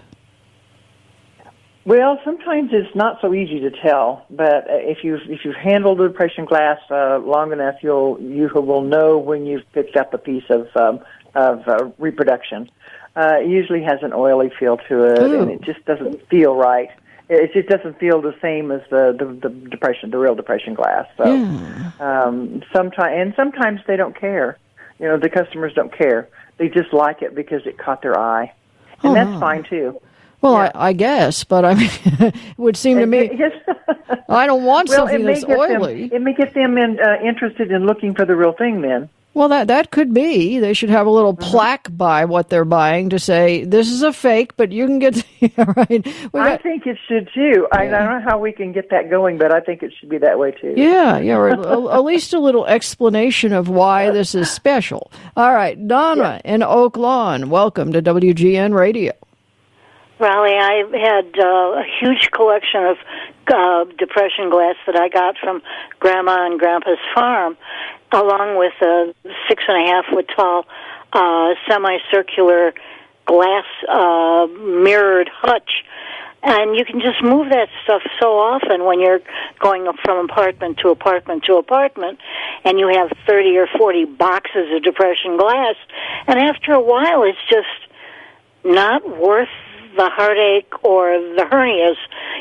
Well, 1.87 2.21
sometimes 2.25 2.71
it's 2.73 2.95
not 2.95 3.19
so 3.23 3.33
easy 3.33 3.61
to 3.61 3.71
tell, 3.71 4.27
but 4.29 4.69
uh, 4.69 4.77
if 4.81 4.99
you've 5.03 5.23
if 5.29 5.41
you've 5.45 5.57
handled 5.57 5.99
the 5.99 6.09
depression 6.09 6.45
glass 6.45 6.79
uh, 6.91 7.19
long 7.19 7.53
enough, 7.53 7.77
you'll 7.83 8.21
you 8.21 8.51
will 8.55 8.83
know 8.83 9.17
when 9.17 9.47
you've 9.47 9.65
picked 9.73 9.97
up 9.97 10.13
a 10.13 10.19
piece 10.19 10.45
of 10.51 10.69
um, 10.77 11.01
of 11.35 11.67
uh, 11.67 11.91
reproduction. 11.99 12.71
Uh, 13.17 13.39
it 13.41 13.49
usually 13.49 13.83
has 13.83 13.99
an 14.03 14.13
oily 14.13 14.51
feel 14.59 14.77
to 14.89 15.05
it, 15.05 15.33
Ooh. 15.33 15.41
and 15.41 15.51
it 15.51 15.63
just 15.63 15.85
doesn't 15.87 16.29
feel 16.29 16.55
right. 16.55 16.91
It 17.31 17.53
just 17.55 17.69
doesn't 17.69 17.99
feel 17.99 18.21
the 18.21 18.35
same 18.43 18.71
as 18.71 18.83
the 18.91 19.17
the, 19.19 19.49
the 19.49 19.55
depression, 19.71 20.11
the 20.11 20.19
real 20.19 20.35
depression 20.35 20.75
glass. 20.75 21.07
So, 21.17 21.25
um, 21.99 22.63
sometimes 22.77 23.15
and 23.15 23.33
sometimes 23.37 23.81
they 23.87 23.97
don't 23.97 24.19
care. 24.19 24.59
You 24.99 25.07
know, 25.07 25.19
the 25.19 25.31
customers 25.31 25.73
don't 25.75 25.97
care. 25.97 26.29
They 26.59 26.69
just 26.69 26.93
like 26.93 27.23
it 27.23 27.35
because 27.35 27.63
it 27.65 27.79
caught 27.79 28.03
their 28.03 28.19
eye, 28.19 28.53
and 29.03 29.13
Oh, 29.13 29.15
that's 29.15 29.31
wow. 29.31 29.41
fine 29.41 29.65
too. 29.65 29.99
Well, 30.43 30.55
Yeah. 30.55 30.71
I, 30.75 30.89
I 30.89 30.93
guess, 30.93 31.45
but 31.45 31.65
I 31.65 31.75
mean, 31.75 31.91
it 32.05 32.35
would 32.59 32.77
seem 32.77 32.99
to 32.99 33.07
me 33.07 33.31
I 34.29 34.47
don't 34.47 34.65
want 34.65 34.89
well, 34.89 34.99
something 35.09 35.25
that's 35.25 35.45
oily. 35.45 36.09
them. 36.09 36.17
It 36.17 36.23
may 36.23 36.35
get 36.35 36.55
them 36.55 36.79
in, 36.79 36.99
uh, 37.01 37.17
interested 37.25 37.71
in 37.71 37.85
looking 37.87 38.15
for 38.15 38.25
the 38.25 38.37
real 38.37 38.53
thing. 38.53 38.81
Then, 38.81 39.09
Well, 39.35 39.49
that 39.49 39.67
that 39.69 39.91
could 39.91 40.15
be. 40.15 40.59
They 40.61 40.73
should 40.73 40.91
have 40.91 41.07
a 41.07 41.11
little 41.11 41.35
Mm-hmm. 41.35 41.51
plaque 41.51 41.89
by 41.97 42.25
what 42.25 42.49
they're 42.49 42.65
buying 42.65 43.11
to 43.11 43.19
say 43.19 43.65
this 43.65 43.89
is 43.91 44.03
a 44.03 44.13
fake, 44.13 44.57
but 44.57 44.71
you 44.73 44.87
can 44.87 44.99
get 44.99 45.25
yeah, 45.41 45.65
right. 45.77 46.07
We 46.33 46.41
I 46.41 46.57
think 46.57 46.87
it 46.87 46.97
should 47.09 47.29
too. 47.35 47.67
I, 47.73 47.87
I 47.87 47.91
don't 47.91 48.11
know 48.11 48.25
how 48.29 48.39
we 48.39 48.53
can 48.53 48.73
get 48.73 48.91
that 48.91 49.11
going, 49.11 49.37
but 49.39 49.53
I 49.55 49.61
think 49.61 49.83
it 49.83 49.93
should 49.99 50.09
be 50.09 50.19
that 50.19 50.39
way 50.39 50.53
too. 50.53 50.75
yeah, 50.77 51.19
yeah, 51.19 51.37
or 51.37 51.49
at 51.51 51.59
at 51.61 52.05
least 52.05 52.33
a 52.35 52.39
little 52.41 52.67
explanation 52.67 53.53
of 53.53 53.69
why 53.69 54.11
this 54.11 54.35
is 54.35 54.51
special. 54.51 55.11
All 55.37 55.53
right, 55.53 55.77
Donna 55.89 56.41
in 56.45 56.63
Oak 56.63 56.97
Lawn, 56.97 57.51
welcome 57.51 57.93
to 57.93 58.01
WGN 58.03 58.75
Radio. 58.75 59.13
Rollye, 60.21 60.61
I 60.61 60.85
had 60.99 61.39
uh, 61.39 61.81
a 61.81 61.85
huge 61.99 62.31
collection 62.31 62.85
of 62.85 62.97
uh, 63.49 63.85
depression 63.97 64.51
glass 64.51 64.77
that 64.87 64.95
I 64.95 65.09
got 65.09 65.39
from 65.39 65.63
Grandma 65.99 66.47
and 66.47 66.61
Grandpa's 66.61 66.99
farm, 67.15 67.57
along 68.13 68.59
with 68.59 68.75
a 68.83 69.15
six 69.49 69.65
and 69.67 69.83
a 69.83 69.91
half 69.91 70.05
foot 70.13 70.31
tall 70.37 70.67
uh, 71.15 71.55
semicircular 71.67 72.75
glass 73.25 73.65
uh, 73.89 74.47
mirrored 74.59 75.31
hutch. 75.33 75.85
And 76.43 76.77
you 76.77 76.85
can 76.85 77.01
just 77.01 77.23
move 77.23 77.49
that 77.51 77.69
stuff 77.85 78.03
so 78.21 78.39
often 78.39 78.85
when 78.85 79.01
you're 79.01 79.21
going 79.59 79.91
from 80.05 80.29
apartment 80.31 80.79
to 80.79 80.89
apartment 80.89 81.45
to 81.45 81.57
apartment, 81.57 82.19
and 82.65 82.79
you 82.79 82.89
have 82.89 83.11
30 83.27 83.57
or 83.57 83.69
40 83.79 84.05
boxes 84.05 84.69
of 84.75 84.83
depression 84.83 85.39
glass. 85.39 85.77
And 86.27 86.39
after 86.39 86.73
a 86.73 86.81
while, 86.81 87.23
it's 87.25 87.39
just 87.49 87.69
not 88.65 89.19
worth 89.19 89.49
the 89.97 90.09
heartache 90.11 90.73
or 90.85 91.13
the 91.19 91.47
hernias 91.51 91.97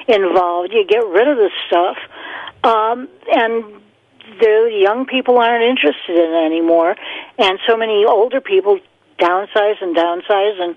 involved. 0.08 0.74
You 0.74 0.86
get 0.86 1.06
rid 1.06 1.28
of 1.28 1.38
the 1.38 1.50
stuff, 1.68 1.98
um, 2.64 3.08
and 3.34 3.82
the 4.40 4.80
young 4.82 5.06
people 5.06 5.38
aren't 5.38 5.64
interested 5.64 6.16
in 6.16 6.34
it 6.34 6.46
anymore, 6.46 6.96
and 7.38 7.60
so 7.68 7.76
many 7.76 8.06
older 8.06 8.42
people 8.42 8.80
downsize 9.20 9.82
and 9.82 9.96
downsize 9.96 10.62
and 10.62 10.76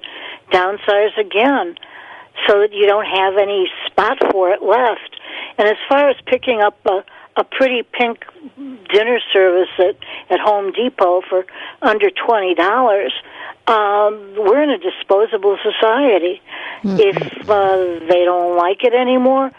downsize 0.51 1.17
again, 1.19 1.77
so 2.47 2.61
that 2.61 2.73
you 2.73 2.87
don't 2.87 3.07
have 3.07 3.37
any 3.37 3.69
spot 3.87 4.19
for 4.33 4.51
it 4.51 4.63
left. 4.63 5.17
And 5.59 5.69
as 5.69 5.77
far 5.89 6.09
as 6.09 6.17
picking 6.27 6.61
up 6.61 6.79
a 6.87 7.05
a 7.37 7.45
pretty 7.45 7.83
pink 7.83 8.25
dinner 8.93 9.19
service 9.33 9.71
at 9.79 9.97
at 10.31 10.41
Home 10.41 10.73
Depot 10.73 11.23
for 11.29 11.47
under 11.81 12.11
twenty 12.11 12.55
dollars. 12.55 13.13
Um, 13.67 14.35
we're 14.37 14.63
in 14.63 14.71
a 14.71 14.79
disposable 14.79 15.57
society. 15.63 16.43
If 16.99 17.49
uh, 17.49 18.07
they 18.09 18.25
don't 18.25 18.57
like 18.57 18.83
it 18.83 18.93
anymore, 18.93 19.53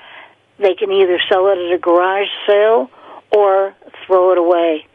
they 0.59 0.75
can 0.75 0.91
either 0.91 1.19
sell 1.29 1.47
it 1.47 1.57
at 1.57 1.73
a 1.73 1.77
garage 1.77 2.27
sale 2.45 2.91
or 3.31 3.73
throw 4.05 4.31
it 4.33 4.37
away. 4.37 4.85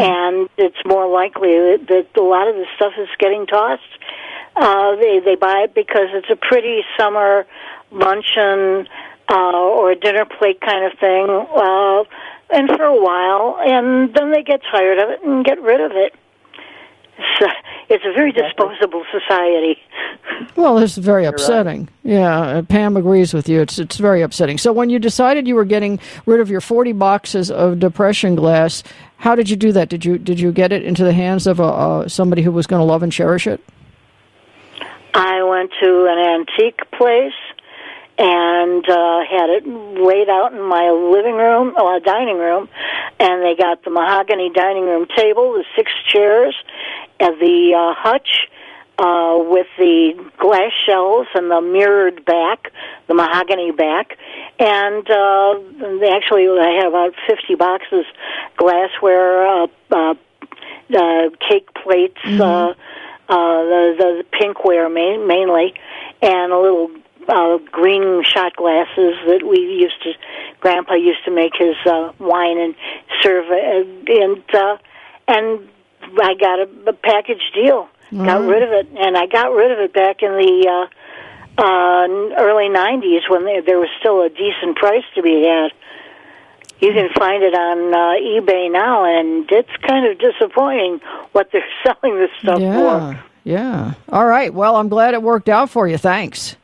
And 0.00 0.48
it's 0.58 0.76
more 0.84 1.08
likely 1.08 1.50
that, 1.50 1.86
that 1.88 2.20
a 2.20 2.24
lot 2.24 2.48
of 2.48 2.56
the 2.56 2.66
stuff 2.76 2.92
is 2.98 3.08
getting 3.18 3.46
tossed. 3.46 3.82
Uh, 4.54 4.96
they 4.96 5.20
they 5.20 5.36
buy 5.36 5.62
it 5.64 5.74
because 5.74 6.08
it's 6.12 6.28
a 6.30 6.36
pretty 6.36 6.82
summer 6.98 7.46
luncheon 7.90 8.88
uh, 9.30 9.52
or 9.52 9.90
a 9.92 9.96
dinner 9.96 10.24
plate 10.24 10.60
kind 10.60 10.84
of 10.84 10.98
thing, 10.98 11.28
uh, 11.28 12.04
and 12.50 12.68
for 12.68 12.84
a 12.84 13.00
while, 13.00 13.58
and 13.60 14.14
then 14.14 14.32
they 14.32 14.42
get 14.42 14.60
tired 14.70 14.98
of 14.98 15.10
it 15.10 15.22
and 15.22 15.44
get 15.44 15.60
rid 15.60 15.80
of 15.80 15.92
it. 15.92 16.14
It's 17.18 17.40
a, 17.42 17.94
it's 17.94 18.04
a 18.04 18.12
very 18.12 18.32
disposable 18.32 19.04
society. 19.10 19.76
Well, 20.56 20.76
this 20.76 20.96
is 20.96 21.04
very 21.04 21.24
upsetting. 21.24 21.88
Yeah, 22.04 22.40
uh, 22.40 22.62
Pam 22.62 22.96
agrees 22.96 23.34
with 23.34 23.48
you. 23.48 23.60
It's 23.60 23.78
it's 23.78 23.96
very 23.96 24.22
upsetting. 24.22 24.56
So 24.56 24.72
when 24.72 24.88
you 24.88 24.98
decided 24.98 25.48
you 25.48 25.56
were 25.56 25.64
getting 25.64 25.98
rid 26.26 26.40
of 26.40 26.48
your 26.48 26.60
40 26.60 26.92
boxes 26.92 27.50
of 27.50 27.80
depression 27.80 28.36
glass, 28.36 28.84
how 29.16 29.34
did 29.34 29.50
you 29.50 29.56
do 29.56 29.72
that? 29.72 29.88
Did 29.88 30.04
you 30.04 30.16
did 30.16 30.38
you 30.38 30.52
get 30.52 30.70
it 30.70 30.84
into 30.84 31.02
the 31.02 31.12
hands 31.12 31.46
of 31.46 31.58
a, 31.58 31.64
uh, 31.64 32.08
somebody 32.08 32.42
who 32.42 32.52
was 32.52 32.66
going 32.66 32.80
to 32.80 32.84
love 32.84 33.02
and 33.02 33.10
cherish 33.12 33.46
it? 33.46 33.60
I 35.14 35.42
went 35.42 35.72
to 35.82 36.06
an 36.08 36.18
antique 36.18 36.80
place 36.92 37.32
and 38.18 38.84
uh, 38.88 39.20
had 39.30 39.48
it 39.48 39.66
laid 39.66 40.28
out 40.28 40.52
in 40.52 40.60
my 40.60 40.90
living 40.90 41.36
room, 41.36 41.74
or 41.80 42.00
dining 42.00 42.38
room, 42.38 42.68
and 43.20 43.42
they 43.42 43.54
got 43.54 43.84
the 43.84 43.90
mahogany 43.90 44.50
dining 44.52 44.84
room 44.84 45.06
table, 45.16 45.52
the 45.52 45.64
six 45.76 45.92
chairs, 46.06 46.56
and 47.20 47.40
the 47.40 47.74
uh, 47.74 47.94
hutch 47.96 48.48
uh, 48.98 49.38
with 49.38 49.68
the 49.78 50.12
glass 50.36 50.72
shelves 50.84 51.28
and 51.34 51.48
the 51.50 51.60
mirrored 51.60 52.24
back, 52.24 52.72
the 53.06 53.14
mahogany 53.14 53.70
back, 53.70 54.18
and 54.58 55.08
uh, 55.08 55.54
they 56.00 56.10
actually 56.10 56.48
I 56.48 56.74
had 56.76 56.86
about 56.86 57.14
fifty 57.28 57.54
boxes 57.54 58.04
glassware, 58.56 59.46
uh, 59.46 59.66
uh, 59.92 60.14
uh, 60.92 61.30
cake 61.48 61.72
plates. 61.74 62.18
Uh, 62.24 62.74
uh, 63.30 63.62
the, 63.62 63.94
the 63.98 64.24
pinkware 64.32 64.88
main, 64.88 65.26
mainly, 65.26 65.74
and 66.22 66.50
a 66.50 66.58
little 66.58 66.90
uh, 67.28 67.58
green 67.70 68.24
shot 68.24 68.56
glasses 68.56 69.14
that 69.26 69.42
we 69.48 69.58
used 69.58 70.02
to. 70.02 70.12
Grandpa 70.60 70.94
used 70.94 71.24
to 71.24 71.30
make 71.30 71.52
his 71.56 71.76
uh, 71.86 72.12
wine 72.18 72.58
and 72.58 72.74
serve, 73.22 73.46
uh, 73.50 74.12
and 74.12 74.42
uh, 74.54 74.76
and 75.28 75.68
I 76.20 76.34
got 76.34 76.58
a, 76.60 76.68
a 76.88 76.92
package 76.92 77.42
deal. 77.54 77.88
Got 78.10 78.48
rid 78.48 78.62
of 78.62 78.70
it, 78.70 78.88
and 78.98 79.18
I 79.18 79.26
got 79.26 79.52
rid 79.52 79.70
of 79.70 79.80
it 79.80 79.92
back 79.92 80.22
in 80.22 80.30
the 80.30 80.88
uh, 81.58 81.62
uh, 81.62 82.08
early 82.38 82.68
'90s 82.70 83.28
when 83.28 83.44
there, 83.44 83.60
there 83.60 83.78
was 83.78 83.90
still 84.00 84.22
a 84.22 84.30
decent 84.30 84.76
price 84.76 85.04
to 85.14 85.22
be 85.22 85.44
had. 85.44 85.72
You 86.80 86.92
can 86.92 87.10
find 87.18 87.42
it 87.42 87.54
on 87.54 87.92
uh, 87.92 88.40
eBay 88.40 88.72
now, 88.72 89.04
and 89.04 89.50
it's 89.50 89.76
kind 89.86 90.06
of 90.06 90.18
disappointing 90.18 91.00
what 91.32 91.50
they're 91.52 91.68
selling 91.82 92.18
this 92.18 92.30
stuff 92.40 92.60
yeah, 92.60 93.12
for. 93.12 93.24
yeah. 93.44 93.94
All 94.08 94.24
right. 94.24 94.54
Well, 94.54 94.76
I'm 94.76 94.88
glad 94.88 95.12
it 95.12 95.22
worked 95.22 95.50
out 95.50 95.68
for 95.68 95.86
you. 95.86 95.98
Thanks. 95.98 96.56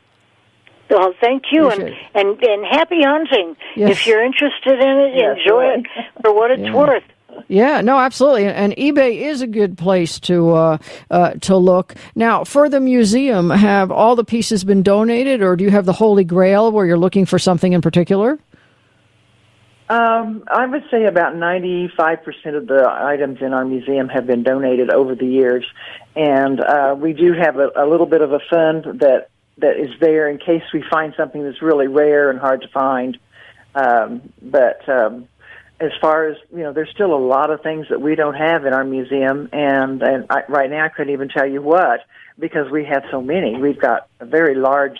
Well, 0.89 1.13
thank 1.19 1.43
you, 1.51 1.69
and, 1.69 1.81
Appreciate 1.81 2.07
and 2.15 2.43
and 2.43 2.65
happy 2.65 3.01
hunting. 3.01 3.55
Yes. 3.75 3.91
If 3.91 4.07
you're 4.07 4.23
interested 4.23 4.79
in 4.79 4.97
it, 4.99 5.15
Yes, 5.15 5.37
enjoy 5.39 5.67
right. 5.67 5.79
it 5.79 5.85
for 6.21 6.33
what 6.33 6.51
it's 6.51 6.61
Yeah. 6.61 6.73
worth. 6.75 7.03
Yeah, 7.49 7.81
no, 7.81 7.97
absolutely, 7.99 8.45
and 8.45 8.73
eBay 8.77 9.17
is 9.19 9.41
a 9.41 9.47
good 9.47 9.77
place 9.77 10.19
to 10.21 10.51
uh, 10.53 10.77
uh, 11.11 11.31
to 11.41 11.57
look. 11.57 11.95
Now, 12.15 12.43
for 12.45 12.69
the 12.69 12.79
museum, 12.79 13.49
have 13.49 13.91
all 13.91 14.15
the 14.15 14.23
pieces 14.23 14.63
been 14.63 14.83
donated, 14.83 15.41
or 15.41 15.55
do 15.57 15.63
you 15.65 15.71
have 15.71 15.85
the 15.85 15.93
Holy 15.93 16.23
Grail 16.23 16.71
where 16.71 16.85
you're 16.85 16.97
looking 16.97 17.25
for 17.25 17.37
something 17.39 17.73
in 17.73 17.81
particular? 17.81 18.39
Um, 19.87 20.43
I 20.47 20.65
would 20.65 20.83
say 20.89 21.05
about 21.05 21.35
95% 21.35 22.55
of 22.55 22.65
the 22.67 22.87
items 22.89 23.39
in 23.41 23.53
our 23.53 23.65
museum 23.65 24.09
have 24.09 24.25
been 24.25 24.41
donated 24.41 24.89
over 24.91 25.13
the 25.13 25.27
years. 25.27 25.63
And 26.15 26.59
uh, 26.59 26.95
we 26.97 27.13
do 27.13 27.33
have 27.33 27.57
a, 27.57 27.69
a 27.75 27.85
little 27.85 28.07
bit 28.07 28.21
of 28.21 28.31
a 28.31 28.39
fund 28.49 28.99
that, 29.01 29.29
that 29.57 29.77
is 29.77 29.89
there 29.99 30.29
in 30.29 30.37
case 30.37 30.63
we 30.73 30.83
find 30.89 31.13
something 31.15 31.43
that's 31.43 31.61
really 31.61 31.87
rare 31.87 32.29
and 32.29 32.39
hard 32.39 32.61
to 32.61 32.67
find. 32.69 33.17
Um, 33.73 34.33
but 34.41 34.87
um, 34.87 35.27
as 35.79 35.91
far 36.01 36.27
as, 36.27 36.37
you 36.51 36.63
know, 36.63 36.73
there's 36.73 36.89
still 36.91 37.13
a 37.13 37.19
lot 37.19 37.51
of 37.51 37.61
things 37.61 37.87
that 37.89 38.01
we 38.01 38.15
don't 38.15 38.35
have 38.35 38.65
in 38.65 38.73
our 38.73 38.83
museum. 38.83 39.49
And, 39.51 40.01
and 40.01 40.25
I, 40.29 40.43
right 40.47 40.69
now 40.69 40.85
I 40.85 40.89
couldn't 40.89 41.13
even 41.13 41.29
tell 41.29 41.47
you 41.47 41.61
what 41.61 42.01
because 42.37 42.69
we 42.71 42.85
have 42.85 43.03
so 43.11 43.21
many. 43.21 43.57
We've 43.57 43.79
got 43.79 44.07
a 44.19 44.25
very 44.25 44.55
large 44.55 44.99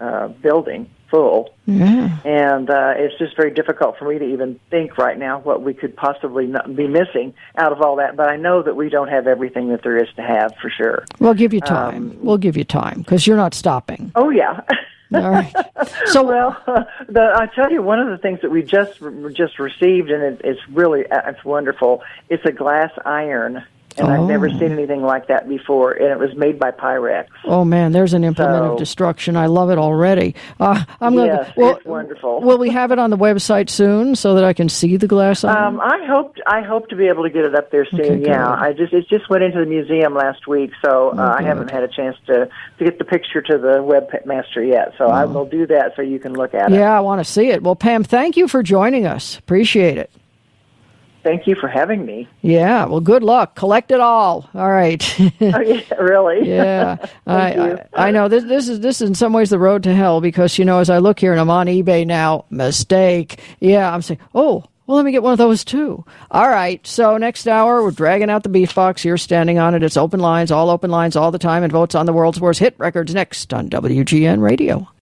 uh, 0.00 0.28
building 0.28 0.90
full 1.10 1.54
Yeah. 1.66 2.18
and 2.24 2.68
uh, 2.70 2.94
it's 2.96 3.16
just 3.18 3.36
very 3.36 3.52
difficult 3.52 3.98
for 3.98 4.08
me 4.08 4.18
to 4.18 4.24
even 4.24 4.58
think 4.70 4.98
right 4.98 5.18
now 5.18 5.40
what 5.40 5.62
we 5.62 5.74
could 5.74 5.96
possibly 5.96 6.46
not 6.46 6.74
be 6.74 6.86
missing 6.88 7.34
out 7.56 7.72
of 7.72 7.80
all 7.82 7.96
that. 7.96 8.16
But 8.16 8.28
I 8.28 8.36
know 8.36 8.62
that 8.62 8.76
we 8.76 8.88
don't 8.88 9.08
have 9.08 9.26
everything 9.26 9.68
that 9.70 9.82
there 9.82 9.96
is 9.96 10.08
to 10.16 10.22
have 10.22 10.54
for 10.60 10.70
sure. 10.70 11.04
We'll 11.20 11.34
give 11.34 11.52
you 11.54 11.60
time. 11.60 12.18
we'll 12.22 12.38
give 12.38 12.56
you 12.56 12.64
time 12.64 13.00
because 13.02 13.26
you're 13.26 13.36
not 13.36 13.54
stopping. 13.54 14.12
Oh 14.14 14.30
yeah. 14.30 14.60
All 15.14 15.30
right. 15.30 15.54
So, 16.06 16.24
well, 16.24 16.56
the, 17.08 17.32
I 17.36 17.46
tell 17.54 17.70
you, 17.70 17.80
one 17.82 18.00
of 18.00 18.08
the 18.08 18.18
things 18.18 18.40
that 18.42 18.50
we 18.50 18.62
just 18.62 19.00
just 19.34 19.58
received, 19.58 20.10
and 20.10 20.22
it, 20.22 20.40
it's 20.42 20.60
really 20.70 21.06
uh, 21.08 21.30
it's 21.30 21.44
wonderful. 21.44 22.02
It's 22.28 22.44
a 22.44 22.50
glass 22.50 22.90
iron, 23.04 23.64
and 23.98 24.08
I've 24.08 24.28
never 24.28 24.48
Oh. 24.48 24.58
seen 24.58 24.72
anything 24.72 25.02
like 25.02 25.28
that 25.28 25.48
before. 25.48 25.92
And 25.92 26.10
it 26.10 26.18
was 26.18 26.34
made 26.36 26.58
by 26.58 26.70
Pyrex. 26.70 27.26
oh 27.46 27.64
man, 27.64 27.92
there's 27.92 28.14
an 28.14 28.24
implement 28.24 28.64
of 28.64 28.78
destruction. 28.78 29.36
I 29.36 29.46
love 29.46 29.70
it 29.70 29.78
already. 29.78 30.34
Uh, 30.60 30.82
I'm 31.00 31.14
gonna. 31.16 31.26
Yes, 31.26 31.52
well, 31.56 31.76
it's 31.76 31.84
wonderful. 31.84 32.40
Will 32.42 32.58
we 32.58 32.70
have 32.70 32.92
it 32.92 32.98
on 32.98 33.10
the 33.10 33.16
website 33.16 33.70
soon 33.70 34.14
so 34.16 34.34
that 34.34 34.44
I 34.44 34.52
can 34.52 34.68
see 34.68 34.96
the 34.96 35.06
glass? 35.06 35.44
Um, 35.44 35.80
I 35.80 36.04
hope 36.06 36.36
I 36.46 36.62
hope 36.62 36.88
to 36.88 36.96
be 36.96 37.06
able 37.08 37.22
to 37.24 37.30
get 37.30 37.44
it 37.44 37.54
up 37.54 37.70
there 37.70 37.86
soon. 37.86 38.00
Okay, 38.00 38.22
yeah. 38.26 38.48
I 38.50 38.72
just 38.72 38.92
it 38.92 39.08
just 39.08 39.28
went 39.30 39.42
into 39.44 39.58
the 39.60 39.66
museum 39.66 40.14
last 40.14 40.46
week, 40.46 40.70
so 40.84 41.10
uh, 41.16 41.36
I 41.38 41.42
haven't 41.42 41.70
had 41.70 41.82
a 41.82 41.88
chance 41.88 42.16
to 42.26 42.48
to 42.78 42.84
get 42.84 42.98
the 42.98 43.04
picture 43.04 43.40
to 43.42 43.58
the 43.58 43.78
webmaster 43.78 44.66
yet. 44.66 44.92
So 44.98 45.06
I 45.08 45.24
will 45.24 45.46
do 45.46 45.66
that 45.66 45.92
so 45.96 46.02
you 46.02 46.18
can 46.18 46.34
look 46.34 46.54
at 46.54 46.70
it. 46.72 46.74
yeah, 46.76 46.96
I 46.96 47.00
want 47.00 47.20
to 47.20 47.24
see 47.24 47.48
it. 47.48 47.62
Well, 47.62 47.76
Pam, 47.76 48.04
thank 48.04 48.36
you 48.36 48.48
for 48.48 48.62
joining 48.62 49.06
us. 49.06 49.38
Appreciate 49.38 49.98
it. 49.98 50.10
Thank 51.26 51.48
you 51.48 51.56
for 51.56 51.66
having 51.66 52.06
me. 52.06 52.28
Yeah. 52.42 52.84
Well, 52.84 53.00
good 53.00 53.24
luck. 53.24 53.56
Collect 53.56 53.90
it 53.90 53.98
all. 53.98 54.48
All 54.54 54.70
right. 54.70 55.02
Oh, 55.40 55.60
yeah, 55.60 55.94
really? 55.98 56.48
yeah, 56.48 56.96
I, 57.26 57.54
you. 57.54 57.78
I 57.94 58.08
I 58.08 58.10
know 58.10 58.28
this 58.28 58.44
this 58.44 58.68
is 58.68 58.80
this 58.80 59.00
is 59.00 59.08
in 59.08 59.14
some 59.14 59.32
ways 59.32 59.50
the 59.50 59.58
road 59.58 59.82
to 59.84 59.94
hell 59.94 60.20
because 60.20 60.58
you 60.58 60.64
know 60.64 60.78
as 60.78 60.88
I 60.90 60.98
look 60.98 61.18
here 61.20 61.32
and 61.32 61.40
I'm 61.40 61.50
on 61.50 61.66
eBay 61.66 62.06
now, 62.06 62.44
mistake. 62.50 63.40
Yeah, 63.60 63.92
I'm 63.92 64.02
saying, 64.02 64.20
oh, 64.34 64.64
well, 64.86 64.96
let 64.96 65.04
me 65.04 65.12
get 65.12 65.22
one 65.22 65.32
of 65.32 65.38
those 65.38 65.64
too. 65.64 66.04
All 66.30 66.48
right, 66.48 66.84
so 66.86 67.16
next 67.16 67.46
hour 67.48 67.82
we're 67.82 67.90
dragging 67.90 68.30
out 68.30 68.42
the 68.44 68.48
beef 68.48 68.74
box. 68.74 69.04
You're 69.04 69.16
standing 69.18 69.58
on 69.58 69.74
it. 69.74 69.82
It's 69.82 69.96
open 69.96 70.20
lines, 70.20 70.50
all 70.52 70.70
open 70.70 70.90
lines, 70.90 71.16
all 71.16 71.30
the 71.30 71.38
time, 71.38 71.62
and 71.64 71.72
votes 71.72 71.94
on 71.94 72.06
the 72.06 72.12
world's 72.12 72.40
worst 72.40 72.60
hit 72.60 72.74
records 72.78 73.14
next 73.14 73.52
on 73.52 73.68
WGN 73.68 74.40
Radio. 74.40 74.88